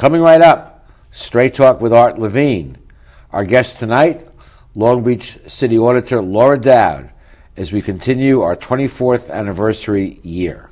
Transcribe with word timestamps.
Coming 0.00 0.22
right 0.22 0.40
up, 0.40 0.88
Straight 1.10 1.52
Talk 1.52 1.82
with 1.82 1.92
Art 1.92 2.18
Levine. 2.18 2.78
Our 3.32 3.44
guest 3.44 3.78
tonight, 3.78 4.26
Long 4.74 5.04
Beach 5.04 5.38
City 5.46 5.76
Auditor 5.76 6.22
Laura 6.22 6.58
Doud, 6.58 7.10
as 7.54 7.70
we 7.70 7.82
continue 7.82 8.40
our 8.40 8.56
24th 8.56 9.28
anniversary 9.28 10.18
year. 10.22 10.70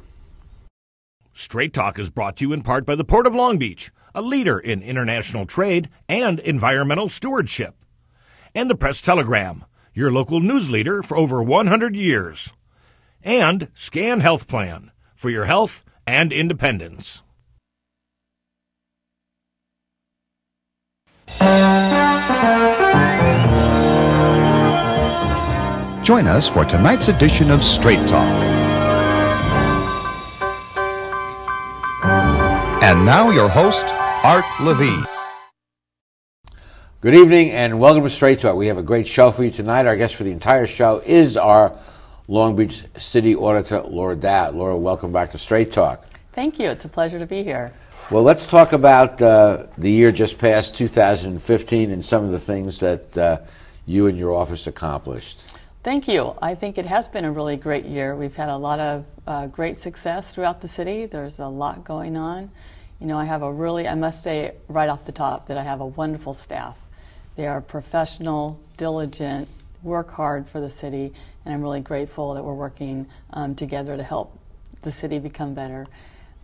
Straight 1.35 1.75
Talk 1.75 1.99
is 1.99 2.09
brought 2.09 2.39
to 2.39 2.47
you 2.47 2.55
in 2.55 2.63
part 2.63 2.87
by 2.87 2.95
the 2.95 3.05
Port 3.05 3.27
of 3.27 3.35
Long 3.35 3.59
Beach, 3.59 3.91
a 4.15 4.23
leader 4.23 4.59
in 4.59 4.81
international 4.81 5.45
trade 5.45 5.91
and 6.09 6.41
environmental 6.41 7.11
stewardship, 7.11 7.75
and 8.55 8.71
the 8.71 8.75
Press 8.75 9.03
Telegram, 9.03 9.67
your 9.93 10.11
local 10.11 10.41
news 10.41 10.71
leader 10.71 11.03
for 11.03 11.19
over 11.19 11.43
100 11.43 11.95
years, 11.95 12.55
and 13.23 13.69
Scan 13.75 14.21
Health 14.21 14.49
Plan 14.49 14.91
for 15.15 15.29
your 15.29 15.45
health 15.45 15.85
and 16.07 16.33
independence. 16.33 17.23
Join 26.09 26.27
us 26.27 26.49
for 26.49 26.65
tonight's 26.65 27.09
edition 27.09 27.51
of 27.51 27.63
Straight 27.63 28.09
Talk. 28.09 28.27
And 32.83 33.05
now, 33.05 33.29
your 33.29 33.51
host, 33.51 33.85
Art 34.25 34.47
Levine. 34.61 35.05
Good 37.03 37.15
evening 37.15 37.51
and 37.51 37.79
welcome 37.79 38.03
to 38.05 38.09
Straight 38.11 38.41
Talk. 38.41 38.57
We 38.57 38.69
have 38.69 38.79
a 38.79 38.83
great 38.83 39.07
show 39.07 39.31
for 39.31 39.45
you 39.45 39.51
tonight. 39.51 39.87
Our 39.87 39.99
guest 39.99 40.15
for 40.15 40.25
the 40.25 40.33
entire 40.33 40.67
show 40.67 41.03
is 41.05 41.37
our 41.37 41.73
Long 42.27 42.57
Beach 42.57 42.85
City 42.97 43.37
Auditor, 43.37 43.83
Laura 43.83 44.17
Doud. 44.17 44.55
Laura, 44.55 44.77
welcome 44.77 45.13
back 45.13 45.31
to 45.33 45.39
Straight 45.39 45.71
Talk. 45.73 46.07
Thank 46.39 46.61
you. 46.61 46.71
It's 46.71 46.85
a 46.85 46.89
pleasure 46.89 47.19
to 47.19 47.27
be 47.27 47.43
here. 47.43 47.73
Well, 48.13 48.23
let's 48.23 48.47
talk 48.47 48.73
about 48.73 49.21
uh, 49.21 49.67
the 49.77 49.91
year 49.91 50.13
just 50.13 50.39
past, 50.39 50.77
2015, 50.77 51.91
and 51.91 52.05
some 52.05 52.23
of 52.23 52.31
the 52.31 52.39
things 52.39 52.79
that 52.79 53.19
uh, 53.19 53.39
you 53.87 54.07
and 54.07 54.17
your 54.17 54.33
office 54.33 54.69
accomplished. 54.69 55.41
Thank 55.83 56.07
you. 56.07 56.37
I 56.41 56.55
think 56.55 56.79
it 56.79 56.87
has 56.87 57.09
been 57.09 57.25
a 57.25 57.33
really 57.33 57.57
great 57.57 57.87
year. 57.87 58.15
We've 58.15 58.37
had 58.37 58.51
a 58.51 58.57
lot 58.57 58.79
of 58.79 59.05
uh, 59.27 59.47
great 59.49 59.81
success 59.81 60.33
throughout 60.33 60.61
the 60.61 60.69
city. 60.69 61.07
There's 61.07 61.41
a 61.41 61.49
lot 61.49 61.83
going 61.83 62.17
on. 62.17 62.53
You 63.01 63.09
know, 63.09 63.19
I 63.19 63.25
have 63.25 63.43
a 63.43 63.53
really, 63.53 63.89
I 63.89 63.97
must 63.97 64.23
say 64.23 64.55
right 64.69 64.89
off 64.89 65.07
the 65.07 65.11
top 65.11 65.49
that 65.49 65.59
I 65.59 65.65
have 65.65 65.81
a 65.81 65.87
wonderful 65.87 66.35
staff. 66.35 66.79
They 67.35 67.49
are 67.49 67.61
professional, 67.61 68.61
diligent, 68.77 69.49
work 69.83 70.13
hard 70.13 70.49
for 70.49 70.61
the 70.61 70.71
city, 70.71 71.13
and 71.45 71.53
I'm 71.53 71.63
really 71.63 71.81
grateful 71.81 72.35
that 72.35 72.45
we're 72.45 72.55
working 72.55 73.09
um, 73.33 73.57
together 73.57 73.97
to 73.97 74.05
help 74.05 74.39
the 74.83 74.93
city 74.93 75.19
become 75.19 75.53
better. 75.53 75.89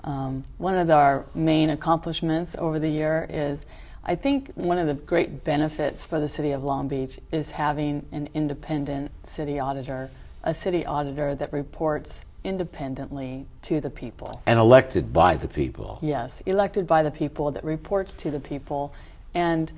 Um, 0.05 0.45
one 0.59 0.77
of 0.77 0.91
our 0.91 1.25
main 1.35 1.71
accomplishments 1.71 2.55
over 2.59 2.79
the 2.79 2.89
year 2.89 3.27
is 3.31 3.65
I 4.05 4.15
think 4.15 4.53
one 4.55 4.77
of 4.77 4.87
the 4.87 4.95
great 4.95 5.45
benefits 5.45 6.05
for 6.05 6.21
the 6.21 6.29
city 6.29 6.53
of 6.53 6.63
Long 6.63 6.89
Beach 6.89 7.19
is 7.33 7.51
having 7.51 8.07
an 8.13 8.29
independent 8.35 9.11
city 9.27 9.59
auditor, 9.59 10.11
a 10.43 10.53
city 10.53 10.85
auditor 10.85 11.35
that 11.35 11.51
reports 11.55 12.21
independently 12.45 13.47
to 13.63 13.81
the 13.81 13.89
people. 13.89 14.43
And 14.45 14.59
elected 14.59 15.11
by 15.11 15.37
the 15.37 15.49
people. 15.49 15.99
Yes, 16.03 16.43
elected 16.45 16.87
by 16.87 17.03
the 17.03 17.11
people 17.11 17.51
that 17.53 17.65
reports 17.65 18.13
to 18.15 18.31
the 18.31 18.41
people. 18.41 18.93
And 19.33 19.73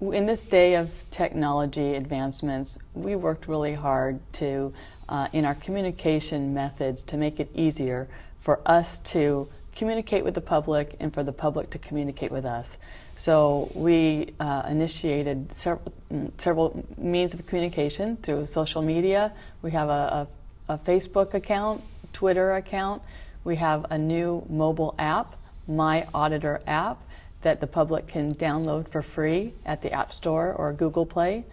in 0.00 0.26
this 0.26 0.44
day 0.44 0.74
of 0.74 0.90
technology 1.12 1.94
advancements, 1.94 2.78
we 2.94 3.14
worked 3.14 3.46
really 3.46 3.74
hard 3.74 4.18
to, 4.34 4.74
uh, 5.08 5.28
in 5.32 5.44
our 5.44 5.54
communication 5.54 6.52
methods, 6.52 7.04
to 7.04 7.16
make 7.16 7.38
it 7.38 7.48
easier 7.54 8.08
for 8.42 8.60
us 8.66 8.98
to 9.00 9.48
communicate 9.74 10.22
with 10.24 10.34
the 10.34 10.40
public 10.40 10.96
and 11.00 11.14
for 11.14 11.22
the 11.22 11.32
public 11.32 11.70
to 11.70 11.78
communicate 11.78 12.30
with 12.30 12.44
us. 12.44 12.76
So 13.16 13.70
we 13.74 14.34
uh, 14.40 14.64
initiated 14.68 15.52
several, 15.52 15.92
mm, 16.12 16.30
several 16.38 16.84
means 16.98 17.34
of 17.34 17.46
communication 17.46 18.16
through 18.16 18.46
social 18.46 18.82
media. 18.82 19.32
We 19.62 19.70
have 19.70 19.88
a, 19.88 20.28
a, 20.68 20.74
a, 20.74 20.78
Facebook 20.78 21.34
account, 21.34 21.82
Twitter 22.12 22.54
account. 22.54 23.02
We 23.44 23.56
have 23.56 23.86
a 23.90 23.96
new 23.98 24.44
mobile 24.48 24.94
app, 24.98 25.36
My 25.68 26.06
Auditor 26.12 26.60
app, 26.66 26.98
that 27.42 27.60
the 27.60 27.66
public 27.66 28.08
can 28.08 28.34
download 28.34 28.88
for 28.88 29.02
free 29.02 29.52
at 29.64 29.82
the 29.82 29.92
App 29.92 30.12
Store 30.12 30.52
or 30.52 30.72
Google 30.72 31.06
Play. 31.06 31.44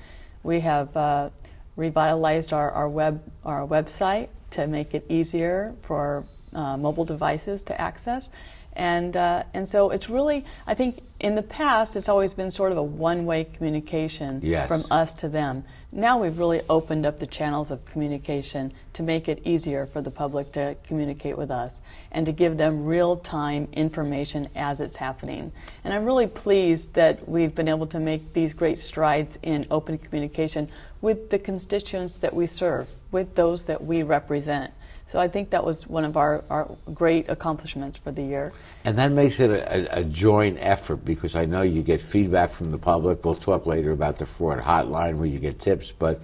We 0.43 0.59
have 0.61 0.95
uh, 0.97 1.29
revitalized 1.75 2.51
our, 2.51 2.71
our, 2.71 2.89
web, 2.89 3.21
our 3.45 3.65
website 3.65 4.29
to 4.51 4.67
make 4.67 4.93
it 4.93 5.05
easier 5.09 5.75
for 5.83 6.25
uh, 6.53 6.77
mobile 6.77 7.05
devices 7.05 7.63
to 7.63 7.79
access. 7.79 8.29
And, 8.73 9.17
uh, 9.17 9.43
and 9.53 9.67
so 9.67 9.89
it's 9.89 10.09
really, 10.09 10.45
I 10.67 10.73
think 10.73 11.01
in 11.19 11.35
the 11.35 11.41
past, 11.41 11.95
it's 11.95 12.07
always 12.07 12.33
been 12.33 12.51
sort 12.51 12.71
of 12.71 12.77
a 12.77 12.83
one 12.83 13.25
way 13.25 13.43
communication 13.43 14.39
yes. 14.41 14.67
from 14.67 14.85
us 14.89 15.13
to 15.15 15.27
them. 15.27 15.65
Now 15.91 16.21
we've 16.21 16.37
really 16.37 16.61
opened 16.69 17.05
up 17.05 17.19
the 17.19 17.27
channels 17.27 17.71
of 17.71 17.83
communication 17.83 18.71
to 18.93 19.03
make 19.03 19.27
it 19.27 19.41
easier 19.43 19.85
for 19.87 20.01
the 20.01 20.11
public 20.11 20.51
to 20.53 20.77
communicate 20.83 21.37
with 21.37 21.49
us 21.49 21.81
and 22.11 22.25
to 22.27 22.31
give 22.31 22.57
them 22.57 22.85
real 22.85 23.17
time 23.17 23.67
information 23.73 24.47
as 24.55 24.79
it's 24.79 24.95
happening. 24.95 25.51
And 25.83 25.93
I'm 25.93 26.05
really 26.05 26.27
pleased 26.27 26.93
that 26.93 27.27
we've 27.27 27.53
been 27.53 27.67
able 27.67 27.87
to 27.87 27.99
make 27.99 28.33
these 28.33 28.53
great 28.53 28.77
strides 28.77 29.39
in 29.41 29.65
open 29.71 29.97
communication 29.97 30.69
with 31.01 31.31
the 31.31 31.39
constituents 31.39 32.17
that 32.17 32.33
we 32.33 32.45
serve, 32.45 32.87
with 33.11 33.35
those 33.35 33.63
that 33.65 33.83
we 33.83 34.03
represent. 34.03 34.71
So 35.09 35.19
I 35.19 35.27
think 35.27 35.49
that 35.49 35.65
was 35.65 35.87
one 35.87 36.05
of 36.05 36.17
our, 36.17 36.43
our 36.51 36.69
great 36.93 37.29
accomplishments 37.29 37.97
for 37.97 38.11
the 38.11 38.21
year. 38.21 38.53
And 38.85 38.95
that 38.99 39.11
makes 39.11 39.39
it 39.39 39.49
a, 39.49 39.99
a, 39.99 40.03
joint 40.03 40.57
effort 40.61 40.97
because 40.97 41.35
I 41.35 41.45
know 41.45 41.63
you 41.63 41.81
get 41.81 41.99
feedback 41.99 42.51
from 42.51 42.69
the 42.69 42.77
public. 42.77 43.25
We'll 43.25 43.33
talk 43.33 43.65
later 43.65 43.91
about 43.91 44.19
the 44.19 44.27
fraud 44.27 44.59
hotline 44.59 45.17
where 45.17 45.25
you 45.25 45.39
get 45.39 45.59
tips, 45.59 45.91
but 45.91 46.17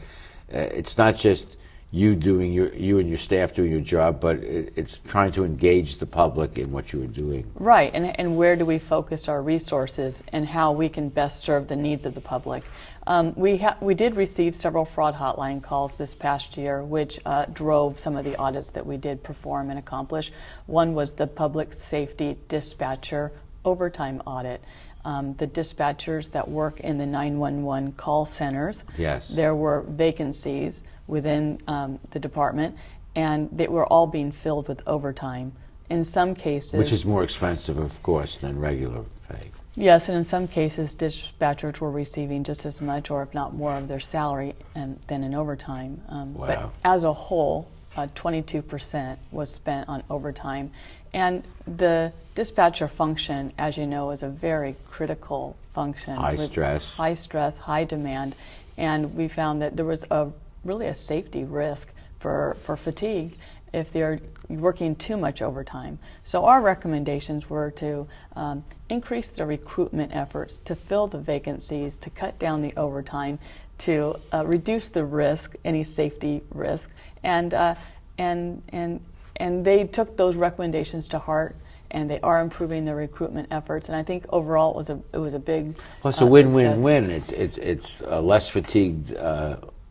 uh, 0.54 0.60
it's 0.60 1.00
not 1.00 1.16
just 1.16 1.58
you 1.92 2.14
doing 2.14 2.52
your 2.52 2.74
you 2.74 3.00
and 3.00 3.08
your 3.08 3.18
staff 3.18 3.54
doing 3.54 3.72
your 3.72 3.80
job, 3.80 4.20
but 4.20 4.38
it, 4.38 4.74
it's 4.76 5.00
trying 5.08 5.32
to 5.32 5.46
engage 5.46 5.98
the 5.98 6.06
public 6.06 6.58
in 6.58 6.72
what 6.72 6.92
you 6.92 7.02
are 7.02 7.08
doing. 7.08 7.50
Right, 7.56 7.92
and 7.94 8.20
and 8.20 8.38
where 8.38 8.56
do 8.56 8.66
we 8.66 8.80
focus 8.80 9.30
our 9.30 9.42
resources 9.42 10.22
and 10.34 10.46
how 10.46 10.74
we 10.74 10.90
can 10.90 11.10
best 11.10 11.40
serve 11.40 11.70
the 11.70 11.76
needs 11.76 12.06
of 12.06 12.14
the 12.14 12.22
public. 12.22 12.64
Um, 13.08 13.34
we 13.36 13.58
ha- 13.58 13.78
we 13.82 13.94
did 13.94 14.16
receive 14.16 14.56
several 14.56 14.86
fraud 14.86 15.16
hotline 15.16 15.62
calls 15.62 15.94
this 15.94 16.16
past 16.16 16.58
year, 16.58 16.84
which 16.84 17.20
uh, 17.26 17.46
drove 17.46 18.00
some 18.00 18.16
of 18.16 18.26
the 18.26 18.36
audits 18.38 18.72
that 18.72 18.86
we 18.86 18.98
did 18.98 19.24
perform 19.24 19.70
and 19.70 19.78
accomplish. 19.78 20.32
One 20.66 20.94
was 20.96 21.14
the 21.14 21.28
public 21.28 21.74
safety 21.74 22.38
dispatcher 22.48 23.32
overtime 23.64 24.22
audit 24.26 24.64
um, 25.06 25.36
the 25.36 25.48
dispatchers 25.48 26.32
that 26.32 26.50
work 26.50 26.80
in 26.80 26.98
the 26.98 27.06
911 27.06 27.94
call 27.94 28.26
centers. 28.26 28.84
Yes. 28.98 29.30
There 29.30 29.56
were 29.56 29.82
vacancies 29.88 30.84
within 31.08 31.60
um, 31.68 32.00
the 32.10 32.20
department, 32.20 32.76
and 33.16 33.48
they 33.52 33.68
were 33.68 33.86
all 33.86 34.08
being 34.08 34.32
filled 34.32 34.68
with 34.68 34.82
overtime. 34.88 35.54
In 35.90 36.04
some 36.04 36.34
cases, 36.34 36.74
which 36.74 36.92
is 36.92 37.06
more 37.06 37.24
expensive, 37.24 37.78
of 37.78 38.02
course, 38.02 38.38
than 38.38 38.60
regular 38.60 39.06
pay. 39.30 39.52
Yes, 39.76 40.08
and 40.08 40.18
in 40.18 40.26
some 40.26 40.48
cases, 40.48 40.96
dispatchers 40.96 41.80
were 41.80 41.92
receiving 41.92 42.44
just 42.44 42.66
as 42.66 42.80
much, 42.80 43.12
or 43.12 43.22
if 43.24 43.34
not 43.34 43.54
more, 43.54 43.76
of 43.76 43.88
their 43.88 44.00
salary 44.00 44.56
and, 44.74 45.00
than 45.08 45.24
in 45.24 45.34
overtime. 45.34 46.02
Um, 46.08 46.34
wow. 46.34 46.48
But 46.48 46.72
as 46.84 47.04
a 47.04 47.12
whole, 47.12 47.70
uh, 47.98 48.08
22% 48.16 49.18
was 49.32 49.52
spent 49.52 49.90
on 49.90 50.04
overtime. 50.10 50.72
And 51.14 51.44
the 51.68 52.14
dispatcher 52.36 52.88
function, 52.88 53.54
as 53.58 53.78
you 53.78 53.86
know, 53.86 54.12
is 54.12 54.24
a 54.24 54.30
very 54.30 54.76
critical 54.90 55.58
function. 55.74 56.16
High 56.16 56.38
stress. 56.38 56.96
High 56.96 57.14
stress, 57.14 57.58
high 57.58 57.84
demand. 57.84 58.36
And 58.78 59.16
we 59.16 59.28
found 59.28 59.62
that 59.62 59.76
there 59.76 59.86
was 59.86 60.06
a 60.12 60.30
really 60.64 60.88
a 60.88 60.94
safety 60.94 61.44
risk 61.44 61.92
for, 62.20 62.58
for 62.64 62.76
fatigue 62.76 63.38
if 63.76 63.92
they're 63.92 64.20
working 64.48 64.96
too 64.96 65.18
much 65.18 65.42
overtime. 65.42 66.00
So 66.24 66.46
our 66.46 66.62
recommendations 66.62 67.50
were 67.50 67.72
to 67.72 68.08
um, 68.36 68.64
increase 68.90 69.28
the 69.28 69.46
recruitment 69.46 70.16
efforts, 70.16 70.60
to 70.66 70.76
fill 70.76 71.08
the 71.08 71.20
vacancies, 71.20 71.98
to 72.00 72.10
cut 72.10 72.40
down 72.40 72.62
the 72.62 72.74
overtime, 72.78 73.38
to 73.80 74.16
uh, 74.34 74.46
reduce 74.46 74.88
the 74.88 75.04
risk, 75.04 75.56
any 75.66 75.84
safety 75.84 76.42
risk, 76.52 76.90
and 77.24 77.54
uh, 77.54 77.76
and 78.18 78.64
and 78.70 79.02
and 79.36 79.66
they 79.66 79.84
took 79.84 80.16
those 80.16 80.38
recommendations 80.38 81.10
to 81.10 81.20
heart 81.20 81.58
and 81.92 82.10
they 82.10 82.20
are 82.22 82.42
improving 82.42 82.86
their 82.86 82.96
recruitment 82.96 83.48
efforts. 83.52 83.90
And 83.90 83.96
I 83.96 84.04
think 84.04 84.26
overall 84.30 84.72
it 84.72 84.78
was 84.78 84.90
a 84.90 85.00
it 85.12 85.18
was 85.18 85.34
a 85.34 85.40
big. 85.40 85.76
Well, 86.02 86.12
it's 86.12 86.22
uh, 86.22 86.26
a 86.26 86.28
win-win-win. 86.28 87.12
It's 87.12 87.32
it's 87.32 87.58
it's 87.58 88.02
uh, 88.02 88.22
less 88.22 88.50
fatigued 88.50 89.14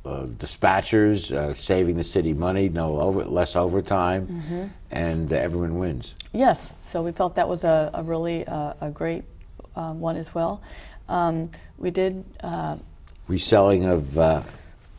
uh, 0.04 0.08
uh 0.08 0.26
dispatchers, 0.26 1.32
uh, 1.32 1.54
saving 1.54 1.96
the 1.96 2.04
city 2.04 2.32
money, 2.32 2.68
no 2.68 3.00
over 3.00 3.24
less 3.24 3.56
overtime, 3.56 4.26
mm-hmm. 4.26 4.66
and 4.90 5.32
uh, 5.32 5.36
everyone 5.36 5.78
wins. 5.78 6.14
Yes, 6.32 6.72
so 6.80 7.02
we 7.02 7.12
felt 7.12 7.36
that 7.36 7.48
was 7.48 7.64
a, 7.64 7.90
a 7.94 8.02
really 8.02 8.42
a 8.42 8.90
great 8.92 9.24
one 9.74 10.16
as 10.16 10.34
well. 10.34 10.62
Um, 11.08 11.50
we 11.78 11.90
did 11.90 12.24
reselling 13.28 13.84
of 13.84 14.44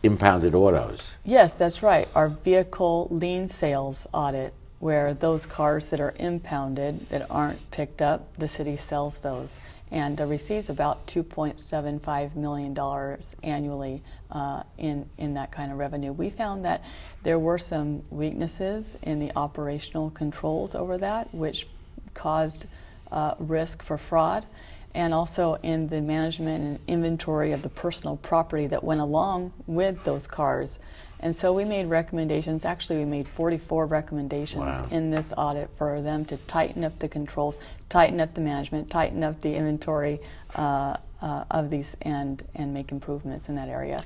impounded 0.03 0.53
autos. 0.53 1.13
Yes, 1.23 1.53
that's 1.53 1.81
right. 1.81 2.07
Our 2.15 2.29
vehicle 2.29 3.07
lien 3.09 3.47
sales 3.47 4.07
audit 4.13 4.53
where 4.79 5.13
those 5.13 5.45
cars 5.45 5.87
that 5.87 5.99
are 5.99 6.13
impounded 6.19 7.09
that 7.09 7.25
aren't 7.31 7.71
picked 7.71 8.01
up, 8.01 8.37
the 8.37 8.47
city 8.47 8.77
sells 8.77 9.17
those 9.19 9.49
and 9.91 10.19
uh, 10.19 10.25
receives 10.25 10.69
about 10.69 11.05
$2.75 11.07 12.35
million 12.35 13.17
annually 13.43 14.01
uh, 14.31 14.63
in, 14.77 15.07
in 15.17 15.33
that 15.35 15.51
kind 15.51 15.71
of 15.71 15.77
revenue. 15.77 16.11
We 16.11 16.29
found 16.29 16.65
that 16.65 16.83
there 17.23 17.39
were 17.39 17.57
some 17.57 18.03
weaknesses 18.09 18.95
in 19.03 19.19
the 19.19 19.31
operational 19.35 20.09
controls 20.09 20.75
over 20.75 20.97
that, 20.97 21.33
which 21.33 21.67
caused 22.13 22.65
uh, 23.11 23.35
risk 23.39 23.83
for 23.83 23.97
fraud, 23.97 24.45
and 24.93 25.13
also 25.13 25.55
in 25.61 25.87
the 25.89 26.01
management 26.01 26.63
and 26.63 26.79
inventory 26.87 27.51
of 27.51 27.61
the 27.61 27.69
personal 27.69 28.17
property 28.17 28.65
that 28.67 28.83
went 28.83 29.01
along 29.01 29.53
with 29.67 30.03
those 30.03 30.25
cars. 30.25 30.79
And 31.19 31.35
so 31.35 31.53
we 31.53 31.63
made 31.63 31.87
recommendations. 31.87 32.65
Actually, 32.65 32.99
we 32.99 33.05
made 33.05 33.27
44 33.27 33.85
recommendations 33.85 34.79
Wow. 34.79 34.87
in 34.91 35.11
this 35.11 35.33
audit 35.37 35.69
for 35.77 36.01
them 36.01 36.25
to 36.25 36.37
tighten 36.37 36.83
up 36.83 36.97
the 36.99 37.07
controls, 37.07 37.57
tighten 37.89 38.19
up 38.19 38.33
the 38.33 38.41
management, 38.41 38.89
tighten 38.89 39.23
up 39.23 39.39
the 39.41 39.55
inventory 39.55 40.19
uh, 40.55 40.97
uh, 41.21 41.43
of 41.49 41.69
these, 41.69 41.95
and 42.01 42.43
and 42.55 42.73
make 42.73 42.91
improvements 42.91 43.49
in 43.49 43.55
that 43.55 43.69
area. 43.69 44.03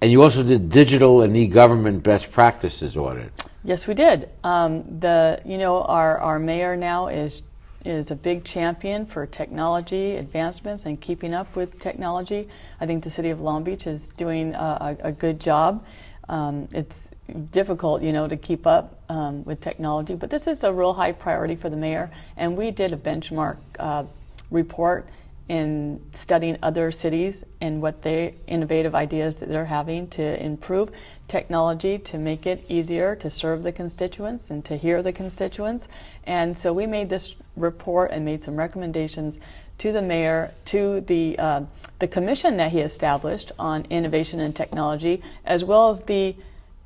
And 0.00 0.12
you 0.12 0.22
also 0.22 0.42
did 0.42 0.70
digital 0.70 1.22
and 1.22 1.36
e-government 1.36 2.02
best 2.02 2.30
practices 2.30 2.96
audit. 2.96 3.32
Yes, 3.64 3.88
we 3.88 3.94
did. 3.94 4.28
Um, 4.44 4.84
the 5.00 5.40
you 5.44 5.58
know 5.58 5.82
our 5.82 6.18
our 6.18 6.38
mayor 6.38 6.76
now 6.76 7.08
is 7.08 7.42
is 7.84 8.10
a 8.10 8.16
big 8.16 8.44
champion 8.44 9.06
for 9.06 9.26
technology 9.26 10.16
advancements 10.16 10.86
and 10.86 11.00
keeping 11.00 11.32
up 11.32 11.54
with 11.54 11.78
technology. 11.78 12.48
I 12.80 12.86
think 12.86 13.04
the 13.04 13.10
city 13.10 13.30
of 13.30 13.40
Long 13.40 13.62
Beach 13.62 13.86
is 13.86 14.08
doing 14.10 14.54
a, 14.54 14.96
a, 15.02 15.08
a 15.08 15.12
good 15.12 15.40
job. 15.40 15.84
Um, 16.28 16.68
it's 16.72 17.10
difficult, 17.52 18.02
you 18.02 18.12
know, 18.12 18.26
to 18.26 18.36
keep 18.36 18.66
up 18.66 19.00
um, 19.08 19.44
with 19.44 19.60
technology, 19.60 20.14
but 20.14 20.30
this 20.30 20.46
is 20.46 20.64
a 20.64 20.72
real 20.72 20.92
high 20.92 21.12
priority 21.12 21.54
for 21.54 21.70
the 21.70 21.76
mayor. 21.76 22.10
And 22.36 22.56
we 22.56 22.70
did 22.70 22.92
a 22.92 22.96
benchmark 22.96 23.58
uh, 23.78 24.04
report 24.50 25.06
in 25.48 26.00
studying 26.12 26.58
other 26.60 26.90
cities 26.90 27.44
and 27.60 27.80
what 27.80 28.02
they 28.02 28.34
innovative 28.48 28.96
ideas 28.96 29.36
that 29.36 29.48
they're 29.48 29.64
having 29.64 30.08
to 30.08 30.44
improve 30.44 30.90
technology 31.28 31.98
to 31.98 32.18
make 32.18 32.46
it 32.46 32.64
easier 32.68 33.14
to 33.14 33.30
serve 33.30 33.62
the 33.62 33.70
constituents 33.70 34.50
and 34.50 34.64
to 34.64 34.76
hear 34.76 35.02
the 35.02 35.12
constituents. 35.12 35.86
And 36.24 36.56
so 36.56 36.72
we 36.72 36.86
made 36.86 37.08
this 37.08 37.36
report 37.54 38.10
and 38.10 38.24
made 38.24 38.42
some 38.42 38.56
recommendations 38.56 39.38
to 39.78 39.92
the 39.92 40.02
mayor, 40.02 40.52
to 40.66 41.00
the 41.02 41.38
uh, 41.38 41.62
the 41.98 42.08
commission 42.08 42.56
that 42.58 42.72
he 42.72 42.80
established 42.80 43.52
on 43.58 43.86
innovation 43.88 44.40
and 44.40 44.54
technology, 44.54 45.22
as 45.44 45.64
well 45.64 45.88
as 45.88 46.02
the 46.02 46.36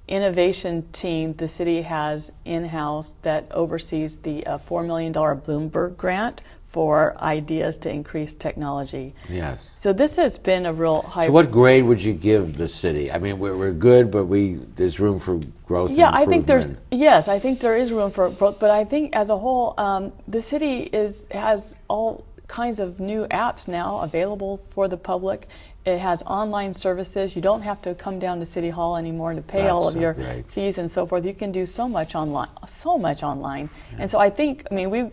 innovation 0.06 0.88
team 0.92 1.32
the 1.34 1.48
city 1.48 1.82
has 1.82 2.32
in-house 2.44 3.14
that 3.22 3.46
oversees 3.52 4.16
the 4.18 4.44
uh, 4.46 4.58
$4 4.58 4.84
million 4.86 5.12
Bloomberg 5.12 5.96
grant 5.96 6.42
for 6.70 7.20
ideas 7.20 7.78
to 7.78 7.90
increase 7.90 8.32
technology. 8.32 9.12
Yes. 9.28 9.68
So 9.74 9.92
this 9.92 10.14
has 10.16 10.38
been 10.38 10.66
a 10.66 10.72
real 10.72 11.02
high. 11.02 11.26
So 11.26 11.32
what 11.32 11.50
grade 11.50 11.84
would 11.84 12.00
you 12.00 12.12
give 12.12 12.56
the 12.56 12.68
city? 12.68 13.10
I 13.10 13.18
mean, 13.18 13.40
we're, 13.40 13.56
we're 13.56 13.72
good, 13.72 14.10
but 14.10 14.26
we 14.26 14.54
there's 14.76 15.00
room 15.00 15.18
for 15.18 15.40
growth. 15.66 15.90
yeah, 15.90 16.10
I 16.12 16.26
think 16.26 16.46
there's 16.46 16.72
yes, 16.92 17.26
I 17.26 17.40
think 17.40 17.58
there 17.58 17.76
is 17.76 17.90
room 17.90 18.12
for 18.12 18.30
growth, 18.30 18.60
but 18.60 18.70
I 18.70 18.84
think 18.84 19.16
as 19.16 19.30
a 19.30 19.36
whole, 19.36 19.74
um, 19.78 20.12
the 20.28 20.40
city 20.40 20.82
is 20.82 21.26
has 21.32 21.74
all 21.88 22.24
kinds 22.50 22.80
of 22.80 22.98
new 22.98 23.26
apps 23.28 23.68
now 23.68 24.00
available 24.00 24.60
for 24.70 24.88
the 24.88 24.96
public. 24.96 25.48
It 25.86 25.98
has 25.98 26.22
online 26.24 26.72
services. 26.72 27.36
You 27.36 27.40
don't 27.40 27.62
have 27.62 27.80
to 27.82 27.94
come 27.94 28.18
down 28.18 28.40
to 28.40 28.44
City 28.44 28.70
Hall 28.70 28.96
anymore 28.96 29.32
to 29.34 29.40
pay 29.40 29.68
all 29.68 29.86
of 29.86 29.94
so 29.94 30.00
your 30.00 30.14
great. 30.14 30.46
fees 30.46 30.76
and 30.76 30.90
so 30.90 31.06
forth. 31.06 31.24
You 31.24 31.32
can 31.32 31.52
do 31.52 31.64
so 31.64 31.88
much 31.88 32.14
online, 32.14 32.50
so 32.66 32.98
much 32.98 33.22
online. 33.22 33.70
And 33.98 34.10
so 34.10 34.18
I 34.18 34.28
think, 34.28 34.66
I 34.70 34.74
mean, 34.74 34.90
we, 34.90 35.10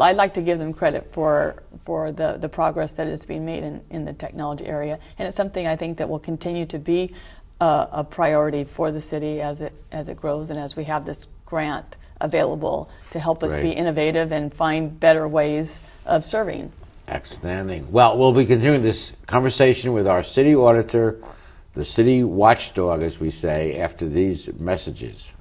I'd 0.00 0.16
like 0.16 0.34
to 0.34 0.40
give 0.40 0.58
them 0.58 0.72
credit 0.72 1.12
for 1.12 1.62
for 1.84 2.10
the, 2.12 2.36
the 2.38 2.48
progress 2.48 2.92
that 2.92 3.06
is 3.06 3.24
being 3.24 3.44
made 3.44 3.62
in, 3.62 3.80
in 3.90 4.04
the 4.04 4.12
technology 4.12 4.66
area, 4.66 4.98
and 5.18 5.26
it's 5.28 5.36
something 5.36 5.66
I 5.66 5.76
think 5.76 5.98
that 5.98 6.08
will 6.08 6.18
continue 6.18 6.66
to 6.66 6.78
be 6.78 7.14
uh, 7.60 7.86
a 7.92 8.04
priority 8.04 8.64
for 8.64 8.90
the 8.90 9.00
city 9.00 9.40
as 9.40 9.62
it 9.62 9.72
as 9.92 10.08
it 10.08 10.16
grows 10.16 10.50
and 10.50 10.58
as 10.58 10.76
we 10.76 10.84
have 10.84 11.06
this 11.06 11.26
grant 11.46 11.96
available 12.20 12.90
to 13.10 13.20
help 13.20 13.42
us 13.42 13.54
be 13.54 13.70
innovative 13.70 14.32
and 14.32 14.52
find 14.52 14.98
better 14.98 15.26
ways 15.28 15.80
of 16.04 16.24
serving. 16.24 16.72
Outstanding. 17.10 17.90
Well, 17.90 18.18
we'll 18.18 18.32
be 18.32 18.44
continuing 18.44 18.82
this 18.82 19.12
conversation 19.26 19.94
with 19.94 20.06
our 20.06 20.22
city 20.22 20.54
auditor, 20.54 21.18
the 21.72 21.84
city 21.84 22.22
watchdog, 22.22 23.00
as 23.00 23.18
we 23.18 23.30
say, 23.30 23.78
after 23.78 24.06
these 24.06 24.52
messages. 24.60 25.32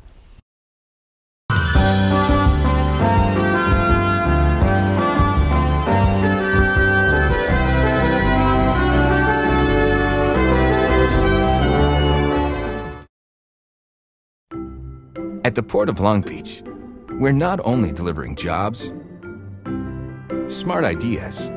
At 15.44 15.56
the 15.56 15.64
Port 15.64 15.90
of 15.90 16.00
Long 16.00 16.22
Beach, 16.22 16.64
we're 17.20 17.32
not 17.34 17.60
only 17.66 17.92
delivering 17.92 18.38
jobs, 18.38 18.94
smart 20.48 20.86
ideas, 20.86 21.50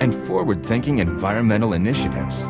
and 0.00 0.14
forward 0.26 0.64
thinking 0.64 0.98
environmental 0.98 1.74
initiatives, 1.74 2.40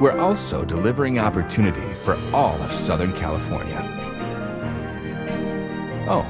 we're 0.00 0.18
also 0.18 0.64
delivering 0.64 1.18
opportunity 1.18 1.94
for 2.04 2.16
all 2.32 2.60
of 2.62 2.72
Southern 2.80 3.12
California. 3.14 3.80
Oh, 6.08 6.22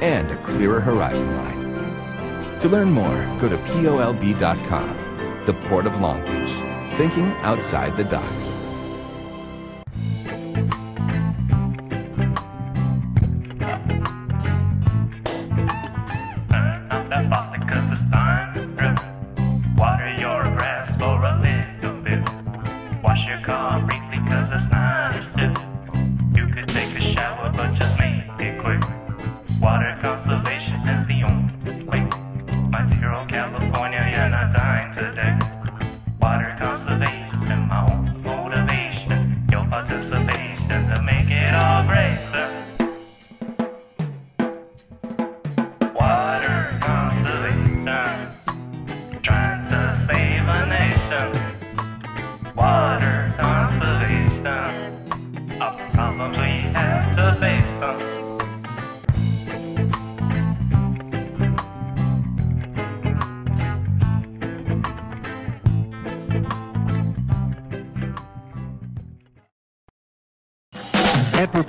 and 0.00 0.30
a 0.30 0.36
clearer 0.42 0.80
horizon 0.80 1.36
line. 1.36 2.58
To 2.60 2.68
learn 2.68 2.90
more, 2.90 3.24
go 3.40 3.48
to 3.48 3.56
POLB.com, 3.58 5.44
the 5.44 5.54
Port 5.68 5.86
of 5.86 6.00
Long 6.00 6.20
Beach, 6.22 6.96
thinking 6.96 7.26
outside 7.42 7.96
the 7.96 8.04
docks. 8.04 8.55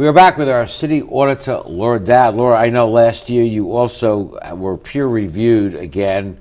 We 0.00 0.08
are 0.08 0.14
back 0.14 0.38
with 0.38 0.48
our 0.48 0.66
city 0.66 1.02
auditor, 1.02 1.60
Laura 1.66 2.00
Doud. 2.00 2.34
Laura, 2.34 2.56
I 2.56 2.70
know 2.70 2.88
last 2.88 3.28
year 3.28 3.44
you 3.44 3.76
also 3.76 4.38
were 4.56 4.78
peer 4.78 5.06
reviewed 5.06 5.74
again, 5.74 6.40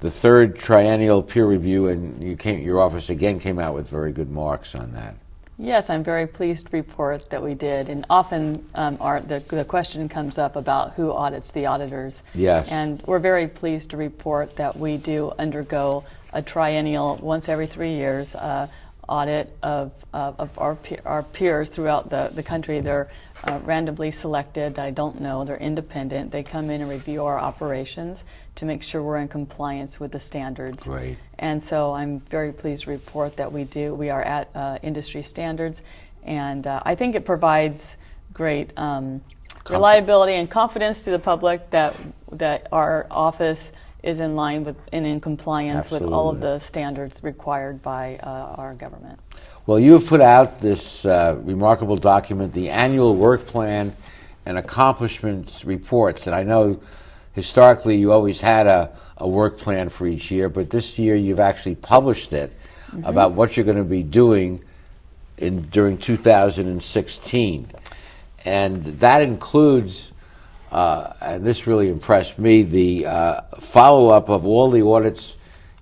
the 0.00 0.10
third 0.10 0.58
triennial 0.58 1.22
peer 1.22 1.46
review, 1.46 1.88
and 1.88 2.22
you 2.22 2.36
came, 2.36 2.60
your 2.60 2.80
office 2.80 3.08
again 3.08 3.40
came 3.40 3.58
out 3.58 3.74
with 3.74 3.88
very 3.88 4.12
good 4.12 4.30
marks 4.30 4.74
on 4.74 4.92
that. 4.92 5.14
Yes, 5.56 5.88
I'm 5.88 6.04
very 6.04 6.26
pleased 6.26 6.66
to 6.66 6.76
report 6.76 7.30
that 7.30 7.42
we 7.42 7.54
did. 7.54 7.88
And 7.88 8.04
often 8.10 8.68
um, 8.74 8.98
our, 9.00 9.22
the, 9.22 9.38
the 9.38 9.64
question 9.64 10.06
comes 10.10 10.36
up 10.36 10.54
about 10.54 10.92
who 10.92 11.10
audits 11.10 11.50
the 11.50 11.64
auditors. 11.64 12.22
Yes. 12.34 12.70
And 12.70 13.02
we're 13.06 13.20
very 13.20 13.48
pleased 13.48 13.88
to 13.92 13.96
report 13.96 14.56
that 14.56 14.76
we 14.78 14.98
do 14.98 15.32
undergo 15.38 16.04
a 16.34 16.42
triennial, 16.42 17.16
once 17.22 17.48
every 17.48 17.68
three 17.68 17.94
years, 17.94 18.34
uh, 18.34 18.68
audit 19.08 19.56
of, 19.62 19.92
uh, 20.12 20.32
of 20.38 20.56
our, 20.58 20.74
pe- 20.76 21.00
our 21.04 21.22
peers 21.22 21.68
throughout 21.68 22.10
the, 22.10 22.30
the 22.34 22.42
country. 22.42 22.80
They're 22.80 23.10
uh, 23.44 23.58
randomly 23.64 24.10
selected. 24.10 24.78
I 24.78 24.90
don't 24.90 25.20
know. 25.20 25.44
They're 25.44 25.56
independent. 25.56 26.30
They 26.30 26.42
come 26.42 26.70
in 26.70 26.80
and 26.80 26.90
review 26.90 27.24
our 27.24 27.38
operations 27.38 28.24
to 28.56 28.64
make 28.64 28.82
sure 28.82 29.02
we're 29.02 29.18
in 29.18 29.28
compliance 29.28 29.98
with 29.98 30.12
the 30.12 30.20
standards. 30.20 30.82
Great. 30.82 31.16
And 31.38 31.62
so 31.62 31.94
I'm 31.94 32.20
very 32.20 32.52
pleased 32.52 32.84
to 32.84 32.90
report 32.90 33.36
that 33.36 33.52
we 33.52 33.64
do. 33.64 33.94
We 33.94 34.10
are 34.10 34.22
at 34.22 34.50
uh, 34.54 34.78
industry 34.82 35.22
standards, 35.22 35.82
and 36.24 36.66
uh, 36.66 36.82
I 36.84 36.94
think 36.94 37.14
it 37.14 37.24
provides 37.24 37.96
great 38.32 38.76
um, 38.76 39.22
reliability 39.70 40.34
and 40.34 40.50
confidence 40.50 41.04
to 41.04 41.10
the 41.10 41.18
public 41.18 41.70
that 41.70 41.94
that 42.32 42.68
our 42.72 43.06
office 43.10 43.72
is 44.02 44.20
in 44.20 44.36
line 44.36 44.64
with 44.64 44.76
and 44.92 45.04
in 45.06 45.20
compliance 45.20 45.90
with 45.90 46.02
all 46.02 46.30
of 46.30 46.40
the 46.40 46.58
standards 46.58 47.22
required 47.22 47.82
by 47.82 48.16
uh, 48.22 48.54
our 48.56 48.74
government. 48.74 49.18
Well, 49.66 49.78
you 49.78 49.92
have 49.94 50.06
put 50.06 50.20
out 50.20 50.60
this 50.60 51.04
uh, 51.04 51.38
remarkable 51.42 51.96
document, 51.96 52.52
the 52.52 52.70
annual 52.70 53.14
work 53.14 53.46
plan 53.46 53.94
and 54.46 54.56
accomplishments 54.56 55.64
reports. 55.64 56.26
And 56.26 56.34
I 56.34 56.42
know 56.42 56.80
historically 57.34 57.96
you 57.96 58.12
always 58.12 58.40
had 58.40 58.66
a, 58.66 58.96
a 59.18 59.28
work 59.28 59.58
plan 59.58 59.88
for 59.88 60.06
each 60.06 60.30
year, 60.30 60.48
but 60.48 60.70
this 60.70 60.98
year 60.98 61.16
you've 61.16 61.40
actually 61.40 61.74
published 61.74 62.32
it 62.32 62.52
about 63.04 63.32
what 63.32 63.56
you're 63.56 63.66
going 63.66 63.76
to 63.76 63.84
be 63.84 64.02
doing 64.02 64.64
in 65.36 65.62
during 65.68 65.98
2016, 65.98 67.70
and 68.44 68.84
that 68.84 69.22
includes. 69.22 70.12
Uh, 70.70 71.12
and 71.20 71.44
this 71.44 71.66
really 71.66 71.88
impressed 71.88 72.38
me 72.38 72.62
the 72.62 73.06
uh, 73.06 73.40
follow 73.60 74.08
up 74.10 74.28
of 74.28 74.46
all 74.46 74.70
the 74.70 74.82
audits 74.82 75.36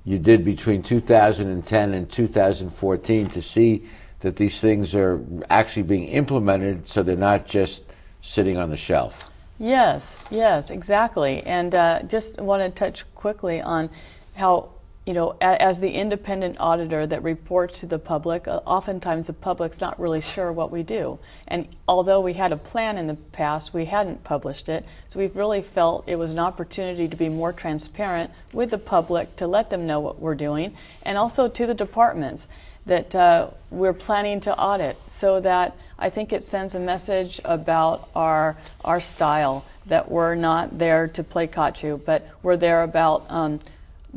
you 0.05 0.19
did 0.19 0.45
between 0.45 0.83
2010 0.83 1.95
and 1.95 2.11
2014 2.11 3.29
to 3.29 3.43
see 3.43 3.85
that 4.21 4.37
these 4.37 4.61
things 4.61 4.95
are 4.95 5.21
actually 5.51 5.83
being 5.83 6.05
implemented 6.05 6.87
so 6.87 7.03
they're 7.03 7.17
not 7.17 7.47
just 7.47 7.83
sitting 8.23 8.57
on 8.57 8.71
the 8.71 8.77
shelf. 8.77 9.31
Yes, 9.59 10.13
yes, 10.31 10.71
exactly. 10.71 11.43
And 11.43 11.75
uh, 11.75 12.03
just 12.03 12.41
want 12.41 12.63
to 12.63 12.71
touch 12.71 13.05
quickly 13.15 13.61
on 13.61 13.91
how, 14.35 14.71
you 15.07 15.15
know, 15.15 15.37
as 15.41 15.79
the 15.79 15.93
independent 15.93 16.57
auditor 16.59 17.07
that 17.07 17.23
reports 17.23 17.79
to 17.79 17.87
the 17.87 17.99
public, 17.99 18.49
uh, 18.49 18.61
oftentimes 18.67 19.29
the 19.29 19.33
public's 19.33 19.81
not 19.81 19.99
really 20.01 20.21
sure 20.21 20.51
what 20.51 20.73
we 20.73 20.83
do. 20.83 21.21
And 21.47 21.69
although 21.87 22.21
we 22.21 22.33
had 22.33 22.51
a 22.51 22.57
plan 22.57 22.99
in 22.99 23.07
the 23.07 23.15
past, 23.15 23.73
we 23.73 23.85
hadn't 23.85 24.25
published 24.25 24.69
it. 24.69 24.85
So 25.07 25.21
we've 25.21 25.37
really 25.37 25.63
felt 25.63 26.03
it 26.09 26.17
was 26.17 26.33
an 26.33 26.41
opportunity 26.41 27.07
to 27.07 27.15
be 27.15 27.29
more 27.29 27.53
transparent 27.53 28.33
with 28.53 28.71
the 28.71 28.79
public 28.79 29.37
to 29.37 29.47
let 29.47 29.71
them 29.71 29.87
know 29.87 30.01
what 30.01 30.19
we're 30.19 30.35
doing, 30.35 30.77
and 31.05 31.17
also 31.17 31.47
to 31.47 31.67
the 31.67 31.75
departments 31.75 32.49
that 32.85 33.15
uh, 33.15 33.51
we're 33.71 33.93
planning 33.93 34.41
to 34.41 34.59
audit 34.59 34.97
so 35.09 35.39
that 35.41 35.77
I 36.01 36.11
think 36.11 36.33
it 36.33 36.43
sends 36.43 36.75
a 36.75 36.81
message 36.81 37.41
about 37.45 38.09
our, 38.17 38.57
our 38.85 39.01
style 39.01 39.65
that 39.87 40.11
we're 40.11 40.35
not 40.35 40.79
there 40.79 41.07
to 41.09 41.23
play 41.23 41.47
kachu, 41.47 42.05
but 42.05 42.29
we're 42.43 42.57
there 42.57 42.83
about 42.83 43.25
um, 43.29 43.61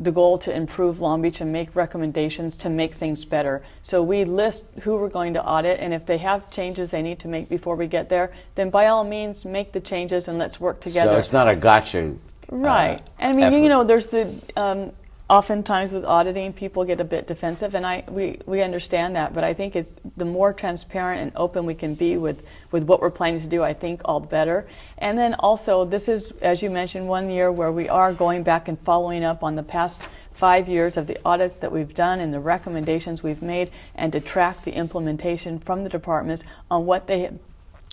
the 0.00 0.10
goal 0.10 0.38
to 0.38 0.54
improve 0.54 1.00
Long 1.00 1.20
Beach 1.20 1.40
and 1.42 1.52
make 1.52 1.76
recommendations 1.76 2.56
to 2.58 2.70
make 2.70 2.94
things 2.94 3.24
better. 3.24 3.62
So 3.82 4.02
we 4.02 4.24
list 4.24 4.64
who 4.82 4.96
we're 4.96 5.10
going 5.10 5.34
to 5.34 5.44
audit, 5.44 5.78
and 5.78 5.92
if 5.92 6.06
they 6.06 6.18
have 6.18 6.50
changes 6.50 6.88
they 6.88 7.02
need 7.02 7.18
to 7.20 7.28
make 7.28 7.48
before 7.48 7.76
we 7.76 7.86
get 7.86 8.08
there, 8.08 8.32
then 8.54 8.70
by 8.70 8.86
all 8.86 9.04
means 9.04 9.44
make 9.44 9.72
the 9.72 9.80
changes 9.80 10.26
and 10.26 10.38
let's 10.38 10.58
work 10.58 10.80
together. 10.80 11.12
So 11.12 11.18
it's 11.18 11.32
not 11.32 11.48
a 11.48 11.54
gotcha. 11.54 12.16
Right. 12.50 12.98
uh, 12.98 13.02
and 13.18 13.32
I 13.32 13.32
mean, 13.34 13.44
effort. 13.44 13.62
you 13.62 13.68
know, 13.68 13.84
there's 13.84 14.06
the 14.06 14.34
um, 14.56 14.92
oftentimes 15.30 15.92
with 15.92 16.04
auditing, 16.04 16.52
people 16.52 16.84
get 16.84 17.00
a 17.00 17.04
bit 17.04 17.28
defensive, 17.28 17.74
and 17.74 17.86
I 17.86 18.02
we, 18.08 18.40
we 18.46 18.62
understand 18.62 19.14
that. 19.14 19.32
But 19.32 19.44
I 19.44 19.54
think 19.54 19.76
it's 19.76 19.96
the 20.16 20.24
more 20.24 20.52
transparent 20.52 21.22
and 21.22 21.32
open 21.36 21.64
we 21.64 21.74
can 21.74 21.94
be 21.94 22.16
with 22.16 22.44
with 22.72 22.82
what 22.82 23.00
we're 23.00 23.10
planning 23.10 23.40
to 23.40 23.46
do, 23.46 23.62
I 23.62 23.72
think 23.72 24.02
all 24.04 24.20
the 24.20 24.26
better. 24.26 24.66
And 24.98 25.16
then 25.16 25.34
also, 25.34 25.84
this 25.84 26.08
is 26.08 26.32
as 26.42 26.62
you 26.62 26.68
mentioned, 26.68 27.08
one 27.08 27.30
year 27.30 27.50
where 27.52 27.70
we 27.70 27.88
are 27.88 28.12
going 28.12 28.42
back 28.42 28.66
and 28.66 28.78
following 28.78 29.22
up 29.22 29.44
on 29.44 29.54
the 29.54 29.62
past 29.62 30.04
five 30.32 30.68
years 30.68 30.96
of 30.96 31.06
the 31.06 31.16
audits 31.24 31.56
that 31.56 31.70
we've 31.70 31.94
done 31.94 32.18
and 32.18 32.34
the 32.34 32.40
recommendations 32.40 33.22
we've 33.22 33.42
made, 33.42 33.70
and 33.94 34.12
to 34.12 34.20
track 34.20 34.64
the 34.64 34.72
implementation 34.72 35.60
from 35.60 35.84
the 35.84 35.88
departments 35.88 36.42
on 36.70 36.84
what 36.86 37.06
they 37.06 37.30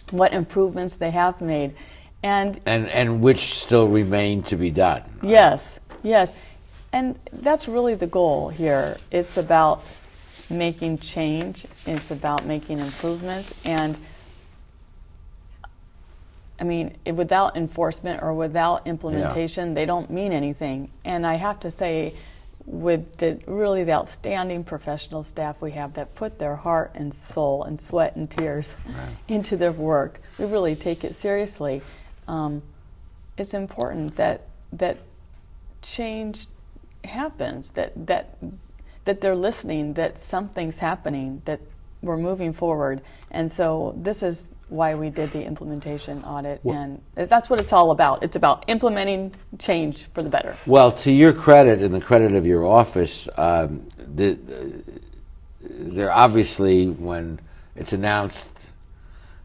what 0.10 0.34
improvements 0.34 0.96
they 0.96 1.12
have 1.12 1.40
made. 1.40 1.76
And 2.24 2.60
and 2.66 2.90
and 2.90 3.22
which 3.22 3.62
still 3.62 3.88
remain 3.88 4.42
to 4.44 4.56
be 4.56 4.72
done. 4.72 5.04
Yes, 5.22 5.80
yes. 6.02 6.34
And 6.98 7.20
that's 7.32 7.68
really 7.68 7.94
the 7.94 8.08
goal 8.08 8.50
here. 8.50 8.98
It's 9.12 9.38
about 9.38 9.84
making 10.50 10.98
change, 10.98 11.68
it's 11.86 12.10
about 12.10 12.44
making 12.44 12.80
improvements. 12.80 13.54
And 13.64 13.96
I 16.60 16.64
mean, 16.64 16.98
i- 17.06 17.12
without 17.12 17.56
enforcement 17.56 18.24
or 18.24 18.34
without 18.34 18.88
implementation, 18.88 19.76
they 19.76 19.86
don't 19.86 20.10
mean 20.10 20.32
anything. 20.34 20.90
And 21.06 21.28
I 21.28 21.36
have 21.36 21.60
to 21.60 21.70
say, 21.70 22.16
with 22.66 23.18
the 23.18 23.40
really 23.46 23.84
the 23.84 23.92
outstanding 23.94 24.64
professional 24.64 25.22
staff 25.22 25.62
we 25.62 25.72
have 25.72 25.94
that 25.94 26.16
put 26.16 26.40
their 26.40 26.56
heart 26.56 26.92
and 26.96 27.14
soul 27.14 27.64
and 27.64 27.80
sweat 27.80 28.16
and 28.16 28.28
tears 28.30 28.76
into 29.28 29.56
their 29.56 29.72
work, 29.72 30.20
we 30.40 30.46
really 30.46 30.76
take 30.76 31.04
it 31.04 31.16
seriously. 31.16 31.84
Um, 32.28 32.64
it's 33.38 33.54
important 33.54 34.16
that 34.16 34.42
that 34.74 34.98
change 35.84 36.48
happens 37.08 37.72
that 37.72 37.92
that 38.08 38.38
that 39.06 39.22
they're 39.22 39.36
listening 39.36 39.94
that 39.94 40.20
something's 40.20 40.80
happening 40.80 41.42
that 41.46 41.60
we're 42.02 42.18
moving 42.18 42.54
forward 42.54 43.02
and 43.32 43.52
so 43.52 43.94
this 43.98 44.22
is 44.22 44.48
why 44.70 44.94
we 44.94 45.10
did 45.10 45.32
the 45.32 45.42
implementation 45.44 46.22
audit 46.26 46.62
and 46.66 47.02
that's 47.16 47.50
what 47.50 47.60
it's 47.60 47.72
all 47.74 47.92
about 47.92 48.22
it's 48.22 48.36
about 48.36 48.66
implementing 48.68 49.34
change 49.60 50.08
for 50.14 50.22
the 50.22 50.30
better 50.30 50.56
Well, 50.66 50.92
to 50.92 51.12
your 51.12 51.34
credit 51.34 51.82
and 51.82 51.94
the 51.94 52.02
credit 52.02 52.34
of 52.34 52.46
your 52.46 52.66
office, 52.66 53.30
um, 53.38 53.88
the, 54.16 54.38
there 55.70 56.12
obviously, 56.12 56.88
when 56.90 57.40
it's 57.76 57.94
announced, 57.94 58.70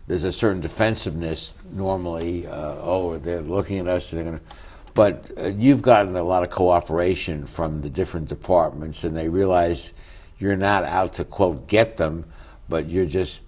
there's 0.06 0.24
a 0.24 0.32
certain 0.32 0.60
defensiveness 0.60 1.54
normally. 1.72 2.46
Uh, 2.46 2.76
oh, 2.80 3.18
they're 3.18 3.40
looking 3.40 3.78
at 3.78 3.86
us. 3.86 4.12
and 4.12 4.18
They're 4.18 4.30
going 4.30 4.38
to. 4.40 4.44
But 4.94 5.30
uh, 5.38 5.46
you've 5.48 5.82
gotten 5.82 6.16
a 6.16 6.22
lot 6.22 6.42
of 6.42 6.50
cooperation 6.50 7.46
from 7.46 7.80
the 7.80 7.90
different 7.90 8.28
departments, 8.28 9.04
and 9.04 9.16
they 9.16 9.28
realize 9.28 9.92
you're 10.38 10.56
not 10.56 10.84
out 10.84 11.14
to 11.14 11.24
quote 11.24 11.66
get 11.66 11.96
them, 11.96 12.24
but 12.68 12.88
you're 12.88 13.06
just 13.06 13.42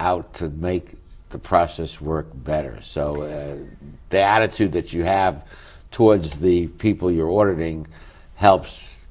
out 0.00 0.34
to 0.34 0.48
make 0.48 0.94
the 1.30 1.38
process 1.38 2.00
work 2.00 2.26
better. 2.32 2.80
So 2.82 3.22
uh, 3.22 3.56
the 4.08 4.20
attitude 4.20 4.72
that 4.72 4.92
you 4.92 5.04
have 5.04 5.46
towards 5.90 6.38
the 6.38 6.66
people 6.68 7.10
you're 7.10 7.30
auditing 7.30 7.86
helps 8.34 9.06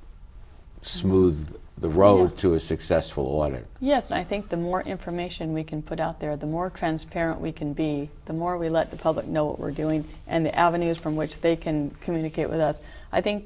smooth 0.82 1.56
the 1.80 1.90
road 1.90 2.32
Yeah. 2.32 2.38
to 2.38 2.54
a 2.56 2.60
successful 2.60 3.26
audit. 3.26 3.66
yes 3.80 4.10
and 4.10 4.20
i 4.20 4.24
think 4.24 4.50
the 4.50 4.58
more 4.58 4.82
information 4.82 5.54
we 5.54 5.64
can 5.64 5.82
put 5.82 6.00
out 6.00 6.20
there 6.20 6.36
the 6.36 6.48
more 6.48 6.70
transparent 6.70 7.40
we 7.40 7.52
can 7.52 7.74
be 7.74 8.10
the 8.26 8.34
more 8.34 8.58
we 8.58 8.70
let 8.70 8.90
the 8.90 8.98
public 8.98 9.28
know 9.28 9.46
what 9.46 9.60
we're 9.60 9.72
doing 9.72 10.06
and 10.28 10.46
the 10.46 10.56
avenues 10.56 10.98
from 10.98 11.16
which 11.16 11.40
they 11.42 11.56
can 11.56 11.92
communicate 12.02 12.50
with 12.50 12.60
us 12.60 12.82
i 13.12 13.22
think 13.22 13.46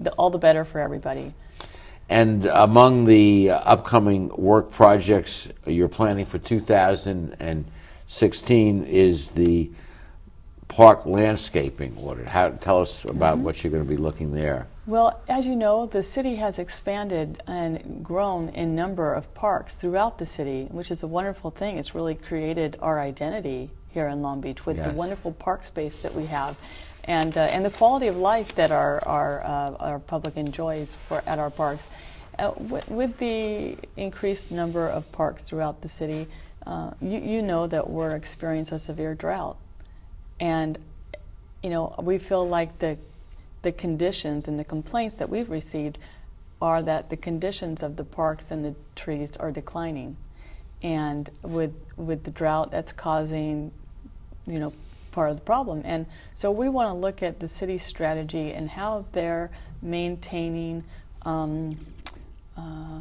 the, 0.00 0.10
all 0.12 0.30
the 0.30 0.38
better 0.38 0.64
for 0.64 0.80
everybody 0.80 1.32
And 2.08 2.44
among 2.46 3.06
the 3.06 3.50
upcoming 3.50 4.28
work 4.36 4.70
projects 4.70 5.48
you're 5.66 5.88
planning 5.88 6.26
for 6.26 6.38
2016 6.38 8.84
is 8.84 9.30
the 9.30 9.70
park 10.68 11.06
landscaping 11.06 11.96
audit. 11.96 12.26
How, 12.26 12.50
tell 12.50 12.80
us 12.80 13.04
about 13.04 13.36
mm-hmm. 13.36 13.44
what 13.44 13.62
you're 13.62 13.70
going 13.70 13.84
to 13.84 13.88
be 13.88 13.96
looking 13.96 14.32
there. 14.32 14.66
Well, 14.86 15.22
as 15.28 15.46
you 15.46 15.56
know, 15.56 15.86
the 15.86 16.02
city 16.02 16.34
has 16.34 16.58
expanded 16.58 17.42
and 17.46 18.04
grown 18.04 18.50
in 18.50 18.74
number 18.74 19.14
of 19.14 19.32
parks 19.32 19.76
throughout 19.76 20.18
the 20.18 20.26
city, 20.26 20.66
which 20.70 20.90
is 20.90 21.02
a 21.02 21.06
wonderful 21.06 21.50
thing. 21.50 21.78
It's 21.78 21.94
really 21.94 22.14
created 22.14 22.76
our 22.82 23.00
identity 23.00 23.70
here 23.88 24.08
in 24.08 24.20
Long 24.20 24.42
Beach 24.42 24.66
with 24.66 24.82
the 24.82 24.90
wonderful 24.90 25.32
park 25.32 25.64
space 25.64 26.02
that 26.02 26.14
we 26.14 26.26
have, 26.26 26.58
and 27.04 27.34
uh, 27.36 27.42
and 27.42 27.64
the 27.64 27.70
quality 27.70 28.08
of 28.08 28.18
life 28.18 28.54
that 28.56 28.72
our 28.72 29.02
our 29.06 29.42
uh, 29.42 29.76
our 29.78 29.98
public 30.00 30.36
enjoys 30.36 30.96
for 31.08 31.22
at 31.26 31.38
our 31.38 31.50
parks. 31.50 31.88
Uh, 32.38 32.52
with, 32.58 32.88
with 32.88 33.18
the 33.18 33.76
increased 33.96 34.50
number 34.50 34.88
of 34.88 35.10
parks 35.12 35.44
throughout 35.44 35.80
the 35.82 35.88
city, 35.88 36.26
uh, 36.66 36.90
you, 37.00 37.20
you 37.20 37.40
know 37.40 37.68
that 37.68 37.88
we're 37.88 38.16
experiencing 38.16 38.74
a 38.74 38.78
severe 38.78 39.14
drought, 39.14 39.56
and 40.40 40.76
you 41.62 41.70
know 41.70 41.94
we 42.02 42.18
feel 42.18 42.46
like 42.46 42.78
the 42.80 42.98
the 43.64 43.72
conditions 43.72 44.46
and 44.46 44.58
the 44.58 44.64
complaints 44.64 45.16
that 45.16 45.28
we've 45.28 45.50
received 45.50 45.98
are 46.62 46.82
that 46.82 47.10
the 47.10 47.16
conditions 47.16 47.82
of 47.82 47.96
the 47.96 48.04
parks 48.04 48.50
and 48.52 48.64
the 48.64 48.74
trees 48.94 49.36
are 49.38 49.50
declining. 49.50 50.16
and 50.84 51.30
with 51.42 51.74
with 51.96 52.24
the 52.24 52.30
drought, 52.30 52.70
that's 52.70 52.92
causing, 52.92 53.72
you 54.46 54.58
know, 54.58 54.72
part 55.12 55.30
of 55.30 55.36
the 55.36 55.42
problem. 55.42 55.80
And 55.84 56.06
so 56.34 56.50
we 56.50 56.68
want 56.68 56.90
to 56.90 56.94
look 56.94 57.22
at 57.22 57.40
the 57.40 57.48
city's 57.48 57.82
strategy 57.82 58.52
and 58.52 58.68
how 58.68 59.06
they're 59.12 59.50
maintaining 59.80 60.84
um, 61.22 61.76
uh, 62.56 63.00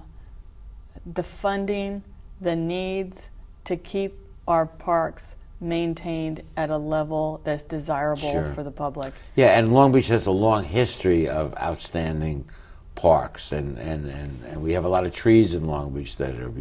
the 1.06 1.24
funding, 1.24 2.04
the 2.40 2.56
needs 2.56 3.30
to 3.66 3.76
keep 3.76 4.14
our 4.48 4.66
parks 4.66 5.36
maintained 5.60 6.42
at 6.58 6.70
a 6.70 6.78
level 6.78 7.42
that's 7.44 7.64
desirable 7.64 8.32
Sure. 8.32 8.54
for 8.54 8.64
the 8.64 8.72
public. 8.72 9.14
Yeah, 9.36 9.58
and 9.58 9.74
Long 9.74 9.92
Beach 9.92 10.08
has 10.08 10.26
a 10.26 10.32
long 10.32 10.64
history 10.64 11.28
of 11.28 11.54
outstanding 11.58 12.46
parks, 12.96 13.52
and, 13.52 13.78
and, 13.78 14.06
and, 14.10 14.44
and 14.46 14.62
we 14.62 14.74
have 14.74 14.86
a 14.86 14.90
lot 14.90 15.06
of 15.06 15.14
trees 15.14 15.54
in 15.54 15.66
Long 15.66 15.92
Beach 15.92 16.18
that 16.18 16.36
are, 16.40 16.52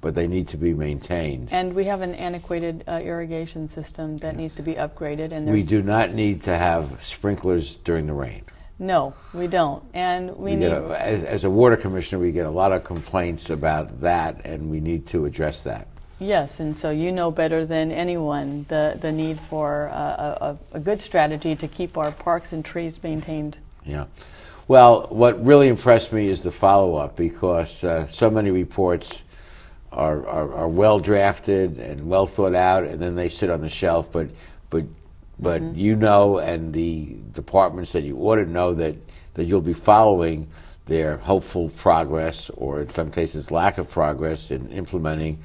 but 0.00 0.14
they 0.14 0.26
need 0.26 0.48
to 0.48 0.56
be 0.56 0.74
maintained. 0.74 1.48
And 1.52 1.74
we 1.74 1.84
have 1.84 2.00
an 2.00 2.14
antiquated 2.14 2.84
uh, 2.88 3.00
irrigation 3.02 3.68
system 3.68 4.18
that 4.18 4.36
needs 4.36 4.54
to 4.56 4.62
be 4.62 4.74
upgraded. 4.74 5.32
And 5.32 5.50
We 5.50 5.62
do 5.62 5.82
not 5.82 6.12
need 6.12 6.42
to 6.42 6.56
have 6.56 7.02
sprinklers 7.04 7.76
during 7.76 8.06
the 8.06 8.12
rain. 8.14 8.42
no, 8.78 9.14
we 9.32 9.46
don't. 9.46 9.82
And 9.94 10.36
we, 10.36 10.52
We 10.52 10.56
need 10.56 10.66
a, 10.72 11.00
as, 11.00 11.22
as 11.24 11.44
a 11.44 11.50
water 11.50 11.76
commissioner, 11.76 12.20
we 12.20 12.32
get 12.32 12.46
a 12.46 12.50
lot 12.50 12.72
of 12.72 12.84
complaints 12.84 13.48
about 13.50 14.00
that, 14.00 14.44
and 14.44 14.70
we 14.70 14.80
need 14.80 15.06
to 15.08 15.24
address 15.24 15.62
that. 15.62 15.88
Yes. 16.18 16.60
And 16.60 16.76
so 16.76 16.90
you 16.90 17.12
know 17.12 17.30
better 17.30 17.64
than 17.64 17.92
anyone 17.92 18.66
the 18.68 18.98
the 19.00 19.12
need 19.12 19.38
for 19.40 19.86
a, 19.86 20.58
a, 20.72 20.76
a 20.76 20.80
good 20.80 21.00
strategy 21.00 21.54
to 21.56 21.68
keep 21.68 21.96
our 21.96 22.12
parks 22.12 22.52
and 22.52 22.64
trees 22.64 23.02
maintained. 23.02 23.58
Yeah. 23.84 24.06
Well, 24.68 25.06
what 25.10 25.44
really 25.44 25.68
impressed 25.68 26.12
me 26.12 26.28
is 26.28 26.42
the 26.42 26.50
follow 26.50 26.96
up 26.96 27.14
because 27.16 27.84
uh, 27.84 28.08
so 28.08 28.30
many 28.30 28.50
reports 28.50 29.22
are, 29.92 30.26
are, 30.26 30.52
are 30.54 30.68
well 30.68 30.98
drafted 30.98 31.78
and 31.78 32.08
well 32.08 32.26
thought 32.26 32.54
out, 32.54 32.82
and 32.84 33.00
then 33.00 33.14
they 33.14 33.28
sit 33.28 33.48
on 33.48 33.60
the 33.60 33.68
shelf. 33.68 34.10
But 34.10 34.28
but 34.68 34.84
but 35.38 35.62
you 35.76 35.94
know, 35.96 36.38
and 36.38 36.72
the 36.72 37.16
departments 37.32 37.92
that 37.92 38.02
you 38.02 38.16
ought 38.18 38.36
to 38.36 38.46
know 38.46 38.74
that 38.74 38.96
that 39.34 39.44
you'll 39.44 39.60
be 39.60 39.72
following 39.72 40.48
their 40.86 41.16
hopeful 41.18 41.68
progress, 41.70 42.48
or 42.50 42.80
in 42.80 42.88
some 42.90 43.10
cases 43.10 43.50
lack 43.50 43.76
of 43.78 43.90
progress 43.90 44.50
in 44.52 44.68
implementing 44.70 45.38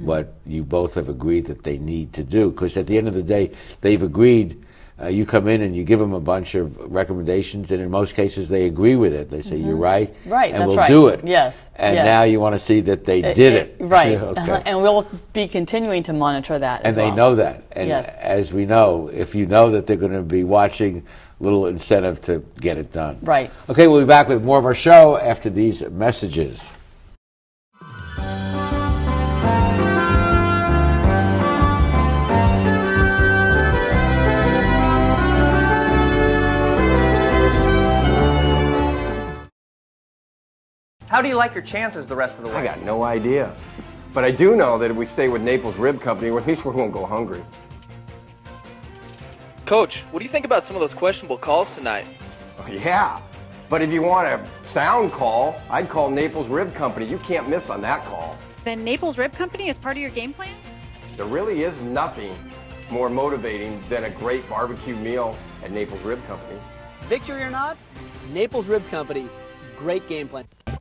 what 0.00 0.34
you 0.44 0.64
both 0.64 0.94
have 0.94 1.08
agreed 1.08 1.46
that 1.46 1.62
they 1.62 1.78
need 1.78 2.12
to 2.12 2.24
do. 2.24 2.50
Because 2.50 2.76
at 2.76 2.86
the 2.88 2.98
end 2.98 3.06
of 3.08 3.14
the 3.14 3.22
day, 3.22 3.52
they've 3.80 4.02
agreed. 4.02 4.64
Uh, 5.00 5.06
you 5.06 5.24
come 5.24 5.46
in 5.46 5.62
and 5.62 5.76
you 5.76 5.84
give 5.84 6.00
them 6.00 6.12
a 6.12 6.18
bunch 6.20 6.56
of 6.56 6.76
recommendations, 6.92 7.70
and 7.70 7.80
in 7.80 7.88
most 7.88 8.16
cases 8.16 8.48
they 8.48 8.64
agree 8.66 8.96
with 8.96 9.14
it. 9.14 9.30
They 9.30 9.42
say 9.42 9.56
you're 9.56 9.76
right, 9.76 10.12
Right, 10.26 10.52
and 10.52 10.66
we'll 10.66 10.76
right. 10.76 10.88
do 10.88 11.06
it. 11.06 11.20
Yes, 11.24 11.56
And 11.76 11.94
yes. 11.94 12.04
now 12.04 12.24
you 12.24 12.40
want 12.40 12.56
to 12.56 12.58
see 12.58 12.80
that 12.80 13.04
they 13.04 13.22
did 13.22 13.52
it. 13.52 13.76
Right. 13.80 14.16
Okay. 14.18 14.40
Uh-huh. 14.40 14.62
And 14.66 14.82
we'll 14.82 15.06
be 15.32 15.46
continuing 15.46 16.02
to 16.02 16.12
monitor 16.12 16.58
that. 16.58 16.78
and 16.80 16.88
as 16.88 16.94
they 16.96 17.06
well. 17.06 17.16
know 17.16 17.34
that. 17.36 17.62
And 17.70 17.86
Yes. 17.88 18.12
as 18.20 18.52
we 18.52 18.66
know, 18.66 19.08
if 19.14 19.36
you 19.36 19.46
know 19.46 19.70
that 19.70 19.86
they're 19.86 19.96
going 19.96 20.10
to 20.14 20.22
be 20.22 20.42
watching, 20.42 21.04
little 21.40 21.66
incentive 21.66 22.20
to 22.22 22.44
get 22.60 22.78
it 22.78 22.92
done. 22.92 23.18
Right. 23.22 23.50
Okay, 23.68 23.86
we'll 23.86 24.00
be 24.00 24.06
back 24.06 24.28
with 24.28 24.42
more 24.42 24.58
of 24.58 24.64
our 24.64 24.74
show 24.74 25.16
after 25.16 25.50
these 25.50 25.82
messages. 25.90 26.74
How 41.08 41.22
do 41.22 41.28
you 41.28 41.36
like 41.36 41.54
your 41.54 41.64
chances 41.64 42.06
the 42.06 42.14
rest 42.14 42.38
of 42.38 42.44
the 42.44 42.50
way? 42.50 42.56
I 42.56 42.62
got 42.62 42.82
no 42.82 43.02
idea. 43.02 43.54
But 44.12 44.24
I 44.24 44.30
do 44.30 44.56
know 44.56 44.78
that 44.78 44.90
if 44.90 44.96
we 44.96 45.06
stay 45.06 45.28
with 45.28 45.42
Naples 45.42 45.76
Rib 45.76 46.00
Company, 46.00 46.30
at 46.30 46.46
least 46.46 46.64
we 46.64 46.72
won't 46.72 46.92
go 46.92 47.06
hungry. 47.06 47.42
Coach, 49.68 50.00
what 50.12 50.20
do 50.20 50.24
you 50.24 50.30
think 50.30 50.46
about 50.46 50.64
some 50.64 50.76
of 50.76 50.80
those 50.80 50.94
questionable 50.94 51.36
calls 51.36 51.74
tonight? 51.74 52.06
Oh, 52.58 52.66
yeah. 52.68 53.20
But 53.68 53.82
if 53.82 53.92
you 53.92 54.00
want 54.00 54.26
a 54.26 54.42
sound 54.64 55.12
call, 55.12 55.60
I'd 55.68 55.90
call 55.90 56.08
Naples 56.08 56.46
Rib 56.48 56.72
Company. 56.72 57.04
You 57.04 57.18
can't 57.18 57.46
miss 57.50 57.68
on 57.68 57.82
that 57.82 58.02
call. 58.06 58.38
Then 58.64 58.82
Naples 58.82 59.18
Rib 59.18 59.30
Company 59.32 59.68
is 59.68 59.76
part 59.76 59.98
of 59.98 60.00
your 60.00 60.08
game 60.08 60.32
plan? 60.32 60.54
There 61.18 61.26
really 61.26 61.64
is 61.64 61.82
nothing 61.82 62.34
more 62.88 63.10
motivating 63.10 63.78
than 63.90 64.04
a 64.04 64.10
great 64.10 64.48
barbecue 64.48 64.96
meal 64.96 65.36
at 65.62 65.70
Naples 65.70 66.00
Rib 66.00 66.26
Company. 66.26 66.58
Victory 67.02 67.42
or 67.42 67.50
not, 67.50 67.76
Naples 68.32 68.68
Rib 68.68 68.88
Company, 68.88 69.28
great 69.76 70.08
game 70.08 70.28
plan. 70.28 70.46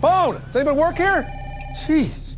Phone! 0.00 0.40
Does 0.46 0.56
anybody 0.56 0.78
work 0.78 0.96
here? 0.96 1.30
Jeez. 1.72 2.36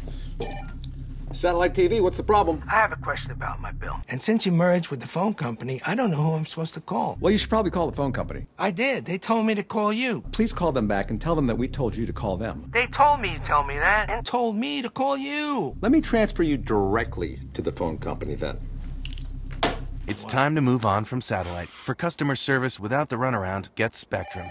Satellite 1.33 1.75
TV, 1.75 2.01
what's 2.01 2.17
the 2.17 2.23
problem? 2.25 2.63
I 2.67 2.77
have 2.77 2.91
a 2.91 2.97
question 2.97 3.31
about 3.31 3.61
my 3.61 3.71
bill. 3.71 4.01
And 4.09 4.21
since 4.21 4.47
you 4.47 4.53
merged 4.53 4.91
with 4.91 5.01
the 5.01 5.07
phone 5.07 5.35
company, 5.35 5.81
I 5.87 5.95
don't 5.95 6.11
know 6.11 6.23
who 6.23 6.33
I'm 6.33 6.45
supposed 6.45 6.75
to 6.75 6.81
call. 6.81 7.19
Well, 7.21 7.31
you 7.31 7.39
should 7.39 7.51
probably 7.51 7.71
call 7.71 7.89
the 7.89 7.97
phone 7.97 8.13
company. 8.13 8.47
I 8.59 8.73
did. 8.73 9.05
They 9.05 9.17
told 9.17 9.47
me 9.47 9.55
to 9.55 9.63
call 9.63 9.93
you. 9.93 10.23
Please 10.33 10.53
call 10.53 10.73
them 10.73 10.89
back 10.89 11.11
and 11.11 11.21
tell 11.21 11.37
them 11.37 11.47
that 11.47 11.55
we 11.57 11.69
told 11.69 11.95
you 11.95 12.05
to 12.07 12.13
call 12.13 12.37
them. 12.37 12.69
They 12.73 12.89
told 12.89 13.21
me 13.21 13.35
you 13.35 13.39
told 13.39 13.69
me 13.69 13.79
that 13.79 14.11
and 14.11 14.27
told 14.27 14.57
me 14.57 14.83
to 14.83 14.91
call 14.91 15.17
you. 15.17 15.77
Let 15.81 15.93
me 15.93 16.01
transfer 16.01 16.43
you 16.43 16.57
directly 16.57 17.41
to 17.55 17.63
the 17.63 17.71
phone 17.73 17.99
company 17.99 18.35
then. 18.35 18.59
It's 20.09 20.25
time 20.25 20.57
to 20.57 20.61
move 20.61 20.85
on 20.85 21.05
from 21.05 21.21
satellite. 21.21 21.69
For 21.69 21.95
customer 21.95 22.35
service 22.35 22.81
without 22.81 23.11
the 23.11 23.17
runaround, 23.17 23.73
get 23.77 23.95
Spectrum. 23.95 24.51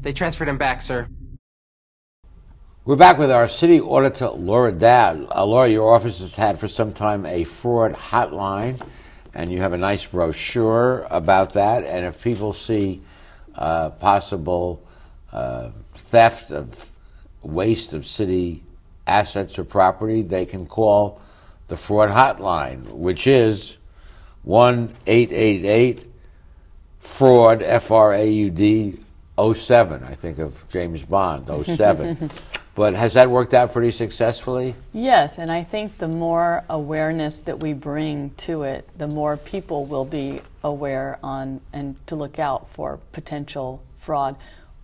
They 0.00 0.12
transferred 0.12 0.48
him 0.48 0.56
back, 0.56 0.80
sir. 0.80 1.08
We're 2.86 2.94
back 2.94 3.18
with 3.18 3.32
our 3.32 3.48
city 3.48 3.80
auditor, 3.80 4.28
Laura 4.28 4.70
Doud. 4.70 5.26
Uh, 5.34 5.44
Laura, 5.44 5.66
your 5.66 5.92
office 5.92 6.20
has 6.20 6.36
had 6.36 6.56
for 6.56 6.68
some 6.68 6.92
time 6.92 7.26
a 7.26 7.42
fraud 7.42 7.94
hotline, 7.94 8.80
and 9.34 9.50
you 9.50 9.58
have 9.58 9.72
a 9.72 9.76
nice 9.76 10.06
brochure 10.06 11.04
about 11.10 11.54
that. 11.54 11.82
And 11.82 12.06
if 12.06 12.22
people 12.22 12.52
see 12.52 13.02
uh, 13.56 13.90
possible 13.90 14.86
uh, 15.32 15.70
theft 15.94 16.52
of 16.52 16.88
waste 17.42 17.92
of 17.92 18.06
city 18.06 18.62
assets 19.04 19.58
or 19.58 19.64
property, 19.64 20.22
they 20.22 20.46
can 20.46 20.64
call 20.64 21.20
the 21.66 21.76
fraud 21.76 22.10
hotline, 22.10 22.84
which 22.92 23.26
is 23.26 23.78
1 24.44 24.92
888 25.08 26.08
fraud, 27.00 27.62
F 27.64 27.90
R 27.90 28.12
A 28.12 28.24
U 28.24 28.48
D 28.48 29.00
07. 29.36 30.04
I 30.04 30.14
think 30.14 30.38
of 30.38 30.68
James 30.68 31.02
Bond, 31.02 31.50
07. 31.66 32.30
but 32.76 32.94
has 32.94 33.14
that 33.14 33.30
worked 33.30 33.54
out 33.54 33.72
pretty 33.72 33.90
successfully? 33.90 34.76
Yes, 34.92 35.38
and 35.38 35.50
I 35.50 35.64
think 35.64 35.96
the 35.96 36.06
more 36.06 36.62
awareness 36.68 37.40
that 37.40 37.58
we 37.58 37.72
bring 37.72 38.30
to 38.36 38.62
it, 38.64 38.86
the 38.98 39.08
more 39.08 39.38
people 39.38 39.86
will 39.86 40.04
be 40.04 40.42
aware 40.62 41.18
on 41.22 41.62
and 41.72 41.96
to 42.06 42.14
look 42.14 42.38
out 42.38 42.68
for 42.68 43.00
potential 43.12 43.82
fraud, 43.98 44.36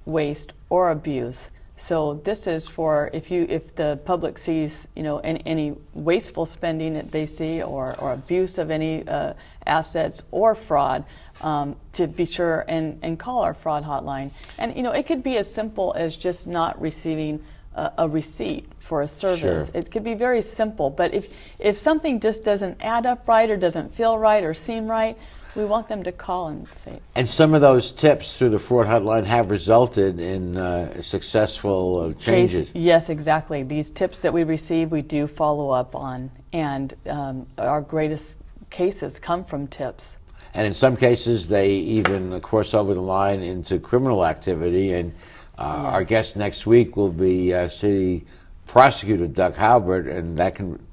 waste, 0.07 0.53
or 0.71 0.91
abuse. 0.91 1.51
So 1.77 2.15
this 2.25 2.47
is 2.47 2.67
for 2.67 3.11
if 3.13 3.31
you 3.31 3.47
if 3.51 3.75
the 3.75 3.99
public 4.05 4.39
sees 4.39 4.87
you 4.95 5.03
know 5.03 5.19
any, 5.19 5.43
any 5.45 5.75
wasteful 5.93 6.47
spending 6.47 6.95
that 6.95 7.11
they 7.11 7.27
see 7.27 7.63
or, 7.63 7.95
or 7.99 8.13
abuse 8.13 8.57
of 8.57 8.71
any 8.71 9.07
uh, 9.07 9.35
assets 9.67 10.23
or 10.31 10.55
fraud, 10.55 11.05
um, 11.41 11.77
to 11.95 12.07
be 12.07 12.25
sure 12.25 12.65
and, 12.69 13.01
and 13.03 13.19
call 13.19 13.41
our 13.41 13.53
fraud 13.53 13.85
hotline. 13.85 14.31
And 14.59 14.77
you 14.77 14.83
know 14.83 14.93
it 14.93 15.07
could 15.07 15.23
be 15.23 15.37
as 15.37 15.53
simple 15.53 15.93
as 15.97 16.17
just 16.17 16.47
not 16.47 16.81
receiving 16.81 17.43
a, 17.75 17.93
a 17.99 18.09
receipt 18.09 18.69
for 18.81 19.03
a 19.03 19.07
service. 19.07 19.41
Sure. 19.69 19.69
It 19.75 19.91
could 19.91 20.05
be 20.05 20.15
very 20.15 20.43
simple, 20.43 20.91
but 20.91 21.15
if 21.15 21.33
if 21.59 21.79
something 21.79 22.21
just 22.21 22.45
doesn't 22.45 22.79
add 22.81 23.07
up 23.07 23.27
right 23.29 23.49
or 23.49 23.57
doesn't 23.57 23.95
feel 23.95 24.19
right 24.19 24.45
or 24.45 24.55
seem 24.55 24.87
right, 24.89 25.17
we 25.55 25.65
want 25.65 25.89
them 25.89 26.03
to 26.03 26.13
call 26.13 26.49
and 26.49 26.67
say, 26.85 27.01
And 27.15 27.29
some 27.29 27.55
of 27.55 27.61
those 27.61 27.93
tips 27.93 28.39
through 28.39 28.51
the 28.51 28.59
fraud 28.59 28.87
hotline 28.87 29.25
have 29.25 29.51
resulted 29.51 30.19
in 30.21 30.57
uh, 30.57 31.01
successful 31.03 32.01
uh, 32.01 32.13
Case- 32.15 32.25
changes. 32.25 32.73
yes, 32.75 33.11
exactly. 33.11 33.63
These 33.63 33.91
tips 33.91 34.21
that 34.21 34.33
we 34.33 34.45
receive, 34.45 34.91
we 34.91 35.03
do 35.03 35.27
follow 35.27 35.71
up 35.71 35.95
on, 35.95 36.31
and 36.53 36.95
um, 37.07 37.47
our 37.59 37.81
greatest 37.83 38.39
cases 38.71 39.19
come 39.19 39.45
from 39.45 39.67
tips. 39.67 40.17
And 40.55 40.67
in 40.67 40.75
some 40.75 40.97
cases, 40.97 41.49
they 41.49 41.71
even 41.71 42.39
cross 42.41 42.75
over 42.75 42.93
the 42.95 43.01
line 43.01 43.41
into 43.41 43.79
criminal 43.79 44.25
activity. 44.27 44.93
And 44.93 45.15
uh, 45.63 45.93
our 45.93 46.03
guest 46.03 46.35
next 46.35 46.67
week 46.67 46.97
will 46.97 47.13
be 47.13 47.55
uh, 47.55 47.69
City 47.69 48.27
Prosecutor 48.67 49.29
Doug 49.29 49.55
Haubert, 49.55 50.09
and 50.09 50.37
that 50.39 50.57
can 50.57 50.85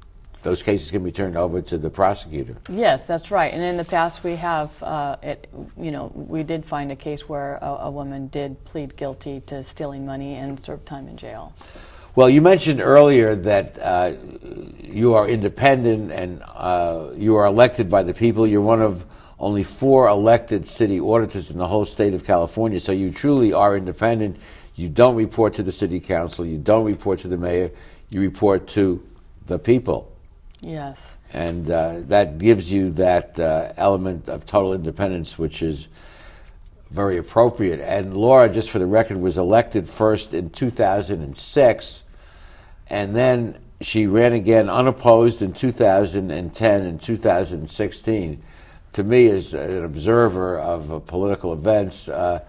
those 0.41 0.63
cases 0.63 0.89
can 0.89 1.03
be 1.03 1.11
turned 1.11 1.35
over 1.35 1.61
to 1.61 1.77
the 1.77 1.89
prosecutor. 1.89 2.55
Yes, 2.69 3.03
that's 3.03 3.29
right. 3.29 3.51
And 3.51 3.61
in 3.61 3.75
the 3.75 3.83
past, 3.83 4.23
we 4.23 4.37
have, 4.37 4.71
uh, 4.81 5.17
it, 5.21 5.49
you 5.77 5.91
know, 5.91 6.13
we 6.15 6.43
did 6.43 6.65
find 6.65 6.93
a 6.93 6.95
case 6.95 7.27
where 7.27 7.55
a, 7.55 7.65
a 7.65 7.91
woman 7.91 8.27
did 8.27 8.63
plead 8.63 8.95
guilty 8.95 9.41
to 9.47 9.63
stealing 9.63 10.05
money 10.05 10.35
and 10.35 10.57
serve 10.57 10.85
time 10.85 11.09
in 11.09 11.17
jail. 11.17 11.53
Well, 12.15 12.29
you 12.29 12.41
mentioned 12.41 12.79
earlier 12.79 13.35
that 13.35 13.79
uh, 13.79 14.13
you 14.81 15.13
are 15.13 15.27
independent 15.27 16.13
and 16.13 16.41
uh, 16.47 17.09
you 17.17 17.35
are 17.35 17.45
elected 17.45 17.89
by 17.89 18.03
the 18.03 18.13
people. 18.13 18.47
You're 18.47 18.61
one 18.61 18.81
of 18.81 19.05
only 19.39 19.63
four 19.63 20.07
elected 20.09 20.67
city 20.67 20.99
auditors 20.99 21.49
in 21.51 21.57
the 21.57 21.67
whole 21.67 21.85
state 21.85 22.13
of 22.13 22.25
California, 22.25 22.79
so 22.79 22.91
you 22.91 23.11
truly 23.11 23.53
are 23.53 23.77
independent. 23.77 24.37
You 24.79 24.87
don't 24.87 25.17
report 25.17 25.55
to 25.55 25.63
the 25.63 25.73
city 25.73 25.99
council, 25.99 26.45
you 26.45 26.57
don't 26.57 26.85
report 26.85 27.19
to 27.19 27.27
the 27.27 27.35
mayor, 27.35 27.69
you 28.09 28.21
report 28.21 28.65
to 28.69 29.05
the 29.45 29.59
people. 29.59 30.09
Yes. 30.61 31.11
And 31.33 31.69
uh, 31.69 31.99
that 32.07 32.37
gives 32.37 32.71
you 32.71 32.91
that 32.91 33.37
uh, 33.37 33.73
element 33.75 34.29
of 34.29 34.45
total 34.45 34.73
independence, 34.73 35.37
which 35.37 35.61
is 35.61 35.89
very 36.91 37.17
appropriate. 37.17 37.81
And 37.81 38.15
Laura, 38.15 38.47
just 38.47 38.69
for 38.69 38.79
the 38.79 38.85
record, 38.85 39.17
was 39.17 39.37
elected 39.37 39.89
first 39.89 40.33
in 40.33 40.49
2006, 40.49 42.03
and 42.89 43.13
then 43.13 43.57
she 43.81 44.07
ran 44.07 44.31
again 44.31 44.69
unopposed 44.69 45.41
in 45.41 45.51
2010 45.51 46.81
and 46.83 47.01
2016. 47.01 48.43
To 48.93 49.03
me, 49.03 49.27
as 49.27 49.53
an 49.53 49.83
observer 49.83 50.57
of 50.57 50.93
uh, 50.93 50.99
political 50.99 51.51
events, 51.51 52.07
uh, 52.07 52.39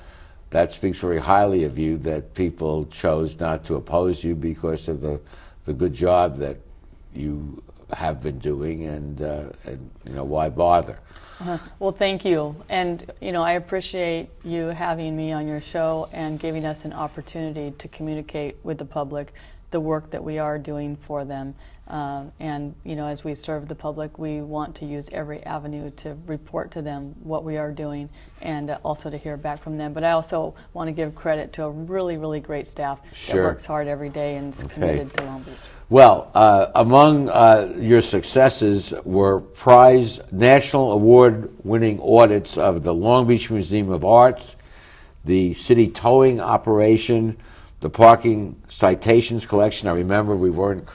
that 0.51 0.73
speaks 0.73 0.99
very 0.99 1.19
highly 1.19 1.65
of 1.65 1.79
you 1.79 1.97
that 1.99 2.35
people 2.35 2.87
chose 2.87 3.39
not 3.39 3.65
to 3.65 3.77
oppose 3.77 4.25
you 4.25 4.35
because 4.35 4.89
of 4.89 5.01
the, 5.01 5.21
the 5.65 5.73
good 5.73 5.95
job 5.95 6.37
that 6.37 6.57
you 7.15 7.63
have 7.93 8.23
been 8.23 8.39
doing, 8.39 8.87
and, 8.87 9.23
uh, 9.23 9.47
and 9.65 9.91
you 10.05 10.13
know, 10.13 10.25
why 10.25 10.49
bother? 10.49 10.99
Uh-huh. 11.41 11.59
Well, 11.79 11.93
thank 11.93 12.25
you. 12.25 12.55
And, 12.69 13.11
you 13.21 13.33
know, 13.33 13.43
I 13.43 13.53
appreciate 13.53 14.29
you 14.45 14.67
having 14.67 15.17
me 15.17 15.33
on 15.33 15.49
your 15.49 15.61
show 15.61 16.09
and 16.13 16.39
giving 16.39 16.65
us 16.65 16.85
an 16.85 16.93
opportunity 16.93 17.73
to 17.79 17.89
communicate 17.89 18.57
with 18.63 18.79
the 18.79 18.85
public 18.85 19.33
the 19.71 19.81
work 19.81 20.11
that 20.11 20.23
we 20.23 20.39
are 20.39 20.59
doing 20.59 20.97
for 20.97 21.25
them. 21.25 21.55
Uh, 21.89 22.25
and, 22.39 22.73
you 22.85 22.95
know, 22.95 23.09
as 23.09 23.25
we 23.25 23.35
serve 23.35 23.67
the 23.67 23.75
public, 23.75 24.17
we 24.17 24.41
want 24.41 24.77
to 24.77 24.85
use 24.85 25.09
every 25.11 25.43
avenue 25.43 25.91
to 25.91 26.17
report 26.27 26.71
to 26.71 26.81
them 26.81 27.17
what 27.21 27.43
we 27.43 27.57
are 27.57 27.73
doing 27.73 28.09
and 28.43 28.71
uh, 28.71 28.79
also 28.85 29.11
to 29.11 29.17
hear 29.17 29.37
back 29.37 29.61
from 29.61 29.77
them. 29.77 29.93
But 29.93 30.05
I 30.05 30.13
also 30.13 30.55
want 30.73 30.87
to 30.87 30.93
give 30.93 31.17
credit 31.17 31.53
to 31.55 31.65
a 31.65 31.71
really, 31.71 32.17
really 32.17 32.39
great 32.39 32.69
staff 32.69 33.01
Sure. 33.13 33.43
that 33.43 33.49
works 33.49 33.67
hard 33.67 33.89
every 33.89 34.09
day 34.09 34.37
and 34.37 34.55
is 34.55 34.63
committed 34.63 35.13
to 35.15 35.25
Long 35.25 35.43
Beach. 35.43 35.55
Well, 35.89 36.31
uh, 36.33 36.71
among 36.77 37.29
uh, 37.29 37.75
your 37.77 38.03
successes 38.03 38.95
were 39.05 39.41
prize 39.41 40.21
national 40.31 40.93
award 40.93 41.53
winning 41.65 41.99
audits 42.01 42.57
of 42.57 42.85
the 42.85 42.95
Long 42.95 43.27
Beach 43.27 43.51
Museum 43.51 43.91
of 43.91 44.05
Arts, 44.05 44.55
the 45.25 45.55
city 45.55 45.89
towing 45.89 46.41
operation, 46.41 47.37
the 47.81 47.91
parking 47.91 48.61
citations 48.69 49.47
collection. 49.47 49.89
I 49.89 49.93
remember 49.93 50.37
we 50.37 50.51
weren't 50.51 50.89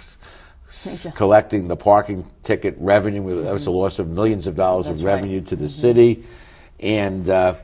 s- 0.67 1.07
collecting 1.15 1.67
the 1.67 1.75
parking 1.75 2.25
ticket 2.43 2.75
revenue. 2.79 3.43
That 3.43 3.53
was 3.53 3.65
a 3.67 3.71
loss 3.71 3.99
of 3.99 4.09
millions 4.09 4.47
of 4.47 4.55
dollars 4.55 4.85
That's 4.85 4.99
of 4.99 5.05
right. 5.05 5.15
revenue 5.15 5.41
to 5.41 5.55
the 5.55 5.69
city. 5.69 6.23
And 6.79 7.27
uh, 7.29 7.55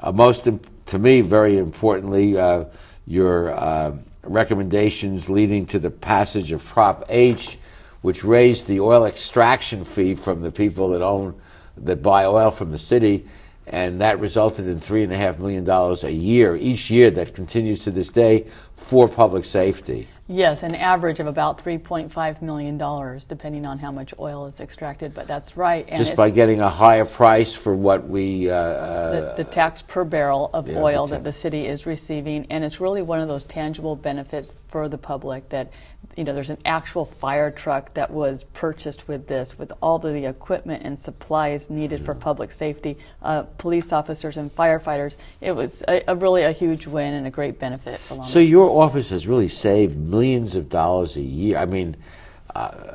uh, 0.00 0.12
most 0.12 0.46
im- 0.46 0.60
to 0.86 0.98
me, 0.98 1.20
very 1.20 1.58
importantly, 1.58 2.38
uh, 2.38 2.64
your 3.06 3.50
uh, 3.50 3.96
recommendations 4.22 5.28
leading 5.28 5.66
to 5.66 5.78
the 5.78 5.90
passage 5.90 6.52
of 6.52 6.64
Prop 6.64 7.04
H, 7.08 7.58
which 8.02 8.22
raised 8.22 8.66
the 8.68 8.78
oil 8.80 9.06
extraction 9.06 9.84
fee 9.84 10.14
from 10.14 10.42
the 10.42 10.52
people 10.52 10.90
that 10.90 11.02
own 11.02 11.34
that 11.78 12.02
buy 12.02 12.26
oil 12.26 12.50
from 12.50 12.70
the 12.70 12.78
city, 12.78 13.26
and 13.66 14.00
that 14.00 14.18
resulted 14.18 14.66
in 14.66 14.80
three 14.80 15.02
and 15.02 15.12
a 15.12 15.16
half 15.16 15.38
million 15.38 15.64
dollars 15.64 16.04
a 16.04 16.12
year 16.12 16.56
each 16.56 16.90
year 16.90 17.10
that 17.10 17.34
continues 17.34 17.80
to 17.80 17.90
this 17.90 18.08
day 18.08 18.46
for 18.74 19.08
public 19.08 19.44
safety. 19.44 20.08
Yes, 20.28 20.62
an 20.62 20.74
average 20.74 21.20
of 21.20 21.26
about 21.26 21.62
$3.5 21.62 22.42
million, 22.42 22.78
depending 23.28 23.66
on 23.66 23.78
how 23.78 23.90
much 23.90 24.14
oil 24.18 24.46
is 24.46 24.60
extracted. 24.60 25.12
But 25.14 25.26
that's 25.26 25.56
right. 25.56 25.84
And 25.88 25.98
Just 25.98 26.16
by 26.16 26.30
getting 26.30 26.60
a 26.60 26.68
higher 26.68 27.04
price 27.04 27.54
for 27.54 27.74
what 27.74 28.08
we 28.08 28.48
uh, 28.48 28.54
the, 28.54 29.34
the 29.38 29.44
tax 29.44 29.82
per 29.82 30.04
barrel 30.04 30.48
of 30.54 30.68
yeah, 30.68 30.78
oil 30.78 31.06
the 31.06 31.16
that 31.16 31.24
the 31.24 31.32
city 31.32 31.66
is 31.66 31.86
receiving, 31.86 32.46
and 32.50 32.64
it's 32.64 32.80
really 32.80 33.02
one 33.02 33.20
of 33.20 33.28
those 33.28 33.44
tangible 33.44 33.96
benefits 33.96 34.54
for 34.68 34.88
the 34.88 34.98
public 34.98 35.48
that, 35.50 35.70
you 36.16 36.24
know, 36.24 36.34
there's 36.34 36.50
an 36.50 36.58
actual 36.64 37.04
fire 37.04 37.50
truck 37.50 37.94
that 37.94 38.10
was 38.10 38.44
purchased 38.52 39.08
with 39.08 39.26
this, 39.26 39.58
with 39.58 39.72
all 39.80 39.96
of 39.96 40.14
the 40.14 40.26
equipment 40.26 40.82
and 40.84 40.98
supplies 40.98 41.70
needed 41.70 42.04
for 42.04 42.14
public 42.14 42.52
safety, 42.52 42.98
uh, 43.22 43.42
police 43.42 43.92
officers 43.92 44.36
and 44.36 44.54
firefighters. 44.54 45.16
It 45.40 45.52
was 45.52 45.82
a, 45.88 46.02
a 46.08 46.16
really 46.16 46.42
a 46.42 46.52
huge 46.52 46.86
win 46.86 47.14
and 47.14 47.26
a 47.26 47.30
great 47.30 47.58
benefit 47.58 48.00
for 48.00 48.24
So 48.26 48.38
your 48.38 48.70
office 48.82 49.10
has 49.10 49.26
really 49.26 49.48
saved 49.48 49.98
millions 49.98 50.54
of 50.54 50.68
dollars 50.68 51.16
a 51.16 51.22
year. 51.22 51.58
I 51.58 51.66
mean, 51.66 51.96
uh, 52.54 52.94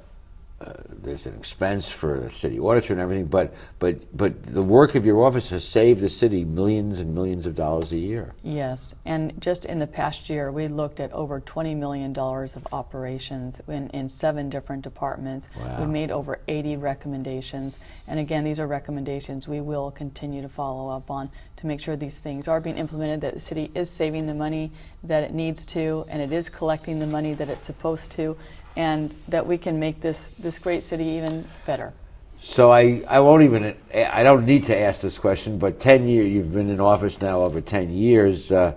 uh, 0.60 0.74
there's 0.90 1.28
an 1.28 1.36
expense 1.36 1.88
for 1.88 2.20
the 2.20 2.32
city 2.32 2.58
auditor 2.58 2.92
and 2.92 3.00
everything, 3.00 3.28
but 3.28 3.54
but 3.78 4.18
but 4.18 4.42
the 4.44 4.64
work 4.64 4.96
of 4.96 5.06
your 5.06 5.24
office 5.24 5.52
has 5.52 5.64
saved 5.64 6.02
the 6.02 6.10
city 6.10 6.44
millions 6.44 6.98
and 6.98 7.14
millions 7.14 7.46
of 7.46 7.54
dollars 7.54 7.92
a 7.92 7.98
year. 7.98 8.34
Yes, 8.42 8.96
and 9.06 9.40
just 9.40 9.66
in 9.66 9.78
the 9.78 9.86
past 9.86 10.32
year, 10.32 10.52
we 10.52 10.68
looked 10.68 11.00
at 11.00 11.12
over 11.12 11.40
$20 11.42 11.78
million 11.78 12.18
of 12.18 12.68
operations 12.72 13.62
in, 13.68 13.90
in 13.92 14.10
seven 14.10 14.50
different 14.50 14.82
departments. 14.82 15.48
Wow. 15.60 15.82
We 15.82 15.86
made 15.86 16.10
over 16.10 16.40
80 16.48 16.78
recommendations. 16.78 17.78
And 18.08 18.20
again, 18.20 18.44
these 18.44 18.60
are 18.60 18.66
recommendations 18.66 19.48
we 19.48 19.62
will 19.62 19.92
continue 19.92 20.42
to 20.42 20.50
follow 20.50 20.90
up 20.90 21.12
on 21.12 21.30
to 21.58 21.68
make 21.68 21.80
sure 21.80 21.96
these 21.96 22.18
things 22.18 22.48
are 22.48 22.60
being 22.60 22.78
implemented, 22.78 23.22
that 23.22 23.36
the 23.36 23.40
city 23.40 23.70
is 23.76 23.90
saving 23.90 24.26
the 24.26 24.34
money 24.34 24.72
that 25.04 25.24
it 25.24 25.34
needs 25.34 25.66
to, 25.68 26.06
and 26.08 26.22
it 26.22 26.32
is 26.32 26.50
collecting 26.50 27.00
the 27.00 27.08
money 27.08 27.34
that 27.34 27.50
it's 27.50 27.68
supposed 27.68 28.12
to, 28.14 28.38
and 28.78 29.14
that 29.28 29.46
we 29.46 29.58
can 29.58 29.80
make 29.80 30.00
this, 30.02 30.30
this 30.40 30.60
great 30.60 30.84
city 30.84 31.04
even 31.04 31.46
better. 31.66 31.92
So 32.40 32.72
I, 32.72 33.04
I 33.08 33.20
won't 33.20 33.42
even 33.42 33.76
I 33.94 34.22
don't 34.22 34.46
need 34.46 34.64
to 34.66 34.78
ask 34.78 35.02
this 35.02 35.18
question, 35.18 35.58
but 35.58 35.80
ten 35.80 36.08
years 36.08 36.32
you've 36.32 36.54
been 36.54 36.70
in 36.70 36.80
office 36.80 37.20
now 37.20 37.42
over 37.42 37.60
ten 37.60 37.90
years. 37.90 38.52
Uh, 38.52 38.76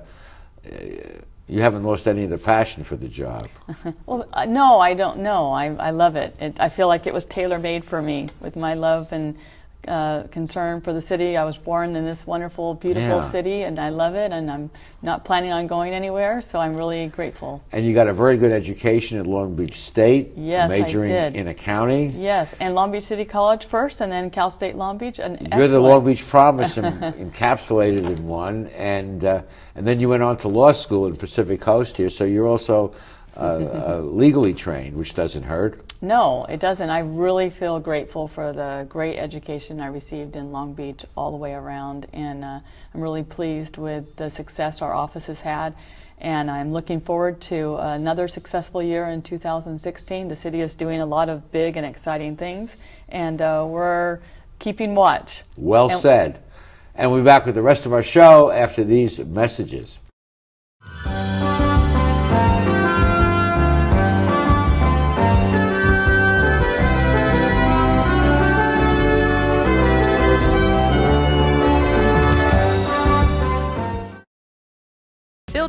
you 1.46 1.60
haven't 1.60 1.84
lost 1.84 2.08
any 2.08 2.24
of 2.24 2.30
the 2.30 2.38
passion 2.38 2.84
for 2.84 2.96
the 2.96 3.08
job. 3.08 3.48
Well, 4.06 4.26
uh, 4.32 4.46
no, 4.46 4.80
I 4.80 4.94
don't 4.94 5.18
know. 5.18 5.50
I, 5.50 5.66
I 5.74 5.90
love 5.90 6.16
it. 6.16 6.34
it. 6.40 6.58
I 6.58 6.68
feel 6.68 6.88
like 6.88 7.06
it 7.06 7.12
was 7.12 7.24
tailor 7.24 7.58
made 7.58 7.84
for 7.84 8.00
me 8.00 8.28
with 8.40 8.56
my 8.56 8.74
love 8.74 9.12
and 9.12 9.36
uh, 9.88 10.24
concern 10.24 10.80
for 10.80 10.92
the 10.92 11.00
city. 11.00 11.36
I 11.36 11.44
was 11.44 11.56
born 11.56 11.96
in 11.96 12.04
this 12.04 12.26
wonderful, 12.26 12.74
beautiful 12.74 13.18
Yeah. 13.18 13.30
city, 13.30 13.62
and 13.62 13.78
I 13.78 13.88
love 13.88 14.14
it, 14.14 14.30
and 14.32 14.50
I'm 14.50 14.70
not 15.02 15.24
planning 15.24 15.52
on 15.52 15.66
going 15.66 15.94
anywhere, 15.94 16.42
so 16.42 16.58
I'm 16.58 16.74
really 16.76 17.06
grateful. 17.08 17.62
And 17.72 17.84
you 17.86 17.94
got 17.94 18.06
a 18.06 18.12
very 18.12 18.36
good 18.36 18.52
education 18.52 19.18
at 19.18 19.26
Long 19.26 19.54
Beach 19.54 19.80
State, 19.80 20.32
Yes, 20.36 20.70
I 20.70 20.80
majoring 20.80 21.10
did. 21.10 21.36
in 21.36 21.48
accounting. 21.48 22.12
Yes, 22.20 22.54
and 22.60 22.74
Long 22.74 22.92
Beach 22.92 23.04
City 23.04 23.24
College 23.24 23.64
first, 23.64 24.00
and 24.00 24.12
then 24.12 24.30
Cal 24.30 24.50
State 24.50 24.76
Long 24.76 24.98
Beach. 24.98 25.18
An 25.18 25.48
You're 25.56 25.68
the 25.68 25.80
Long 25.80 26.04
Beach 26.04 26.26
Promise 26.26 26.76
en- 26.78 27.00
encapsulated 27.30 28.04
in 28.18 28.26
one, 28.26 28.66
and 28.76 29.24
uh, 29.24 29.42
and 29.74 29.86
then 29.86 29.98
you 29.98 30.08
went 30.08 30.22
on 30.22 30.36
to 30.38 30.48
law 30.48 30.72
school 30.72 31.06
in 31.06 31.16
Pacific 31.16 31.60
Coast 31.60 31.96
here, 31.96 32.10
so 32.10 32.24
you're 32.24 32.46
also 32.46 32.92
uh, 33.36 33.40
uh, 33.40 34.00
legally 34.04 34.52
trained, 34.52 34.94
which 34.96 35.14
doesn't 35.14 35.44
hurt. 35.44 35.80
No, 36.02 36.46
it 36.46 36.60
doesn't. 36.60 36.88
I 36.88 37.00
really 37.00 37.50
feel 37.50 37.78
grateful 37.78 38.26
for 38.26 38.54
the 38.54 38.86
great 38.88 39.18
education 39.18 39.80
I 39.80 39.88
received 39.88 40.34
in 40.34 40.50
Long 40.50 40.72
Beach 40.72 41.04
all 41.14 41.30
the 41.30 41.36
way 41.36 41.52
around, 41.52 42.06
and 42.14 42.42
uh, 42.42 42.60
I'm 42.94 43.00
really 43.02 43.22
pleased 43.22 43.76
with 43.76 44.16
the 44.16 44.30
success 44.30 44.80
our 44.80 44.94
office 44.94 45.26
has 45.26 45.40
had. 45.40 45.74
And 46.18 46.50
I'm 46.50 46.72
looking 46.72 47.00
forward 47.00 47.40
to 47.42 47.76
another 47.76 48.28
successful 48.28 48.82
year 48.82 49.06
in 49.06 49.22
2016. 49.22 50.28
The 50.28 50.36
city 50.36 50.60
is 50.60 50.74
doing 50.74 51.00
a 51.00 51.06
lot 51.06 51.28
of 51.28 51.50
big 51.52 51.76
and 51.76 51.84
exciting 51.86 52.36
things, 52.36 52.76
and 53.08 53.40
uh, 53.40 53.66
we're 53.68 54.20
keeping 54.58 54.94
watch. 54.94 55.42
Well 55.56 55.90
And- 55.90 56.00
said. 56.00 56.42
And 56.94 57.10
we'll 57.10 57.20
be 57.20 57.24
back 57.24 57.46
with 57.46 57.54
the 57.54 57.62
rest 57.62 57.86
of 57.86 57.92
our 57.94 58.02
show 58.02 58.50
after 58.50 58.84
these 58.84 59.18
messages. 59.18 59.98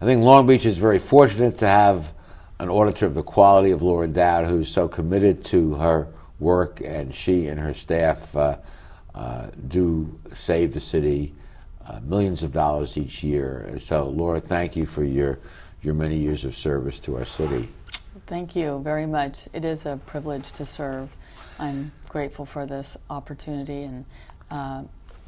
I 0.00 0.04
think 0.04 0.22
Long 0.22 0.46
Beach 0.46 0.66
is 0.66 0.78
very 0.78 0.98
fortunate 0.98 1.58
to 1.58 1.66
have 1.66 2.12
an 2.58 2.68
auditor 2.68 3.06
of 3.06 3.14
the 3.14 3.22
quality 3.22 3.70
of 3.70 3.82
Laura 3.82 4.08
Doud 4.08 4.46
who's 4.46 4.68
so 4.68 4.88
committed 4.88 5.44
to 5.46 5.74
her 5.74 6.08
work, 6.38 6.80
and 6.84 7.14
she 7.14 7.46
and 7.46 7.60
her 7.60 7.74
staff 7.74 8.34
uh, 8.36 8.56
uh, 9.14 9.46
do 9.68 10.18
save 10.32 10.72
the 10.74 10.80
city 10.80 11.34
uh, 11.86 12.00
millions 12.02 12.42
of 12.42 12.52
dollars 12.52 12.96
each 12.96 13.22
year. 13.22 13.76
So, 13.78 14.08
Laura, 14.08 14.40
thank 14.40 14.74
you 14.74 14.86
for 14.86 15.04
your, 15.04 15.38
your 15.82 15.94
many 15.94 16.16
years 16.16 16.44
of 16.44 16.54
service 16.54 16.98
to 17.00 17.16
our 17.16 17.24
city. 17.24 17.68
Thank 18.26 18.56
you 18.56 18.80
very 18.82 19.06
much. 19.06 19.46
It 19.52 19.64
is 19.64 19.86
a 19.86 20.00
privilege 20.06 20.50
to 20.52 20.64
serve. 20.64 21.10
I'm 21.58 21.92
grateful 22.08 22.46
for 22.46 22.66
this 22.66 22.96
opportunity 23.10 23.82
and 23.82 24.04
uh, 24.50 24.82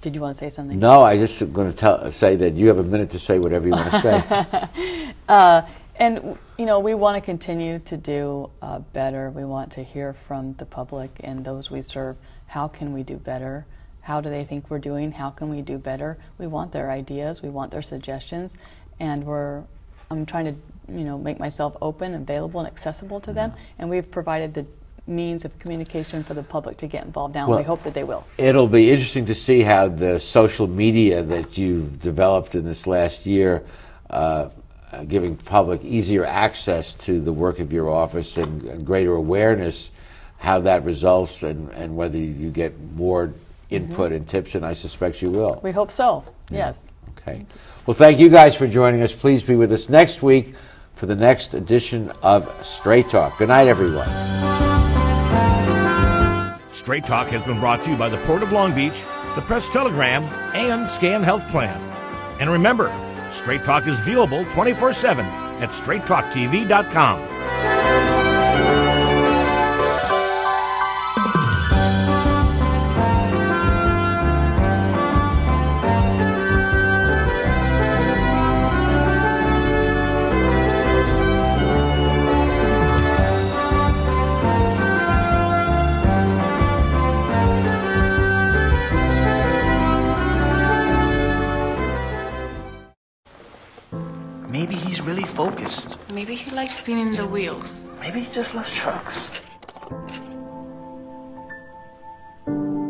did 0.06 0.14
you 0.14 0.20
want 0.20 0.36
to 0.36 0.38
say 0.38 0.50
something? 0.50 0.78
No, 0.78 1.02
I 1.02 1.18
just 1.18 1.52
going 1.52 1.68
to 1.68 1.76
tell, 1.76 2.12
say 2.12 2.36
that 2.36 2.54
you 2.54 2.68
have 2.68 2.78
a 2.78 2.84
minute 2.84 3.10
to 3.10 3.18
say 3.18 3.40
whatever 3.40 3.66
you 3.66 3.72
want 3.72 3.90
to 3.90 3.98
say. 3.98 5.12
uh, 5.28 5.62
and 5.96 6.38
you 6.56 6.64
know, 6.64 6.78
we 6.78 6.94
want 6.94 7.16
to 7.16 7.20
continue 7.20 7.80
to 7.80 7.96
do 7.96 8.48
uh, 8.62 8.78
better. 8.78 9.30
We 9.30 9.44
want 9.44 9.72
to 9.72 9.82
hear 9.82 10.12
from 10.12 10.54
the 10.58 10.64
public 10.64 11.10
and 11.24 11.44
those 11.44 11.72
we 11.72 11.82
serve. 11.82 12.14
How 12.46 12.68
can 12.68 12.92
we 12.92 13.02
do 13.02 13.16
better? 13.16 13.66
How 14.02 14.20
do 14.20 14.30
they 14.30 14.44
think 14.44 14.70
we're 14.70 14.78
doing? 14.78 15.10
How 15.10 15.30
can 15.30 15.48
we 15.48 15.60
do 15.60 15.76
better? 15.76 16.18
We 16.38 16.46
want 16.46 16.70
their 16.70 16.88
ideas. 16.88 17.42
We 17.42 17.48
want 17.48 17.72
their 17.72 17.82
suggestions, 17.82 18.56
and 19.00 19.24
we're. 19.24 19.64
I'm 20.08 20.24
trying 20.24 20.44
to, 20.44 20.54
you 20.92 21.02
know, 21.02 21.18
make 21.18 21.40
myself 21.40 21.76
open, 21.82 22.14
available, 22.14 22.60
and 22.60 22.68
accessible 22.68 23.18
to 23.22 23.32
them. 23.32 23.54
And 23.76 23.90
we've 23.90 24.08
provided 24.08 24.54
the 24.54 24.66
means 25.06 25.44
of 25.44 25.58
communication 25.58 26.24
for 26.24 26.34
the 26.34 26.42
public 26.42 26.76
to 26.78 26.86
get 26.86 27.04
involved 27.04 27.34
now. 27.34 27.48
Well, 27.48 27.58
we 27.58 27.64
hope 27.64 27.82
that 27.84 27.94
they 27.94 28.04
will. 28.04 28.24
It'll 28.38 28.68
be 28.68 28.90
interesting 28.90 29.24
to 29.26 29.34
see 29.34 29.60
how 29.60 29.88
the 29.88 30.18
social 30.18 30.66
media 30.66 31.22
that 31.22 31.56
you've 31.56 32.00
developed 32.00 32.54
in 32.54 32.64
this 32.64 32.86
last 32.86 33.26
year, 33.26 33.64
uh, 34.10 34.48
giving 35.08 35.36
public 35.36 35.84
easier 35.84 36.24
access 36.24 36.94
to 36.94 37.20
the 37.20 37.32
work 37.32 37.58
of 37.58 37.72
your 37.72 37.90
office 37.90 38.36
and, 38.36 38.62
and 38.64 38.86
greater 38.86 39.14
awareness, 39.14 39.90
how 40.38 40.60
that 40.60 40.84
results 40.84 41.42
and, 41.42 41.70
and 41.70 41.96
whether 41.96 42.18
you 42.18 42.50
get 42.50 42.78
more 42.94 43.32
input 43.70 44.06
mm-hmm. 44.06 44.14
and 44.14 44.28
tips, 44.28 44.54
and 44.54 44.64
I 44.64 44.72
suspect 44.72 45.22
you 45.22 45.30
will. 45.30 45.60
We 45.62 45.72
hope 45.72 45.90
so, 45.90 46.24
yeah. 46.50 46.66
yes. 46.66 46.90
Okay. 47.10 47.46
Well, 47.84 47.94
thank 47.94 48.18
you 48.18 48.28
guys 48.28 48.54
for 48.54 48.66
joining 48.66 49.02
us. 49.02 49.14
Please 49.14 49.42
be 49.42 49.56
with 49.56 49.72
us 49.72 49.88
next 49.88 50.22
week 50.22 50.54
for 50.94 51.06
the 51.06 51.16
next 51.16 51.54
edition 51.54 52.10
of 52.22 52.50
Straight 52.64 53.08
Talk. 53.08 53.38
Good 53.38 53.48
night, 53.48 53.66
everyone. 53.66 54.45
Straight 56.76 57.06
Talk 57.06 57.28
has 57.28 57.42
been 57.46 57.58
brought 57.58 57.82
to 57.84 57.90
you 57.90 57.96
by 57.96 58.10
the 58.10 58.18
Port 58.18 58.42
of 58.42 58.52
Long 58.52 58.74
Beach, 58.74 59.06
the 59.34 59.40
Press 59.40 59.70
Telegram, 59.70 60.24
and 60.54 60.90
Scan 60.90 61.22
Health 61.22 61.48
Plan. 61.48 61.80
And 62.38 62.50
remember, 62.50 62.92
Straight 63.30 63.64
Talk 63.64 63.86
is 63.86 63.98
viewable 63.98 64.48
24 64.52 64.92
7 64.92 65.24
at 65.24 65.70
straighttalktv.com. 65.70 67.35
focused. 95.56 95.98
Maybe 96.12 96.34
he 96.34 96.50
likes 96.50 96.78
spinning 96.78 97.14
the 97.14 97.26
wheels. 97.26 97.88
Maybe 98.00 98.20
he 98.20 98.32
just 98.32 98.54
loves 98.54 98.72
trucks. 98.74 99.32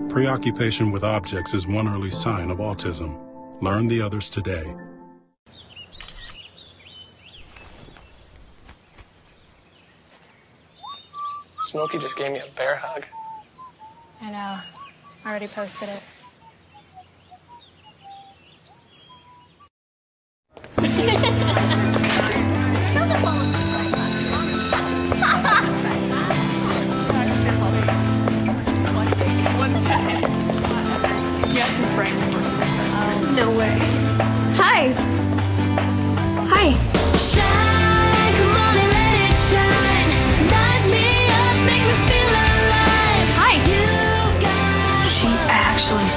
Preoccupation 0.09 0.91
with 0.91 1.05
objects 1.05 1.55
is 1.55 1.67
one 1.67 1.87
early 1.87 2.11
sign 2.11 2.51
of 2.51 2.59
autism. 2.59 3.23
Learn 3.63 3.87
the 3.87 4.01
others 4.01 4.31
today. 4.31 4.75
Smokey 11.63 11.99
just 11.99 12.17
gave 12.17 12.33
me 12.33 12.41
a 12.41 12.57
bear 12.57 12.77
hug. 12.77 13.05
I 14.23 14.31
know. 14.31 14.59
I 15.25 15.31
already 15.31 15.49
posted 15.49 15.89
it. 15.91 16.03
No 20.79 21.83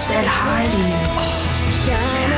said 0.09 0.25
hi 0.25 0.65
to 0.65 0.77
you. 0.89 0.99
Oh, 1.21 1.87
yeah. 1.87 2.28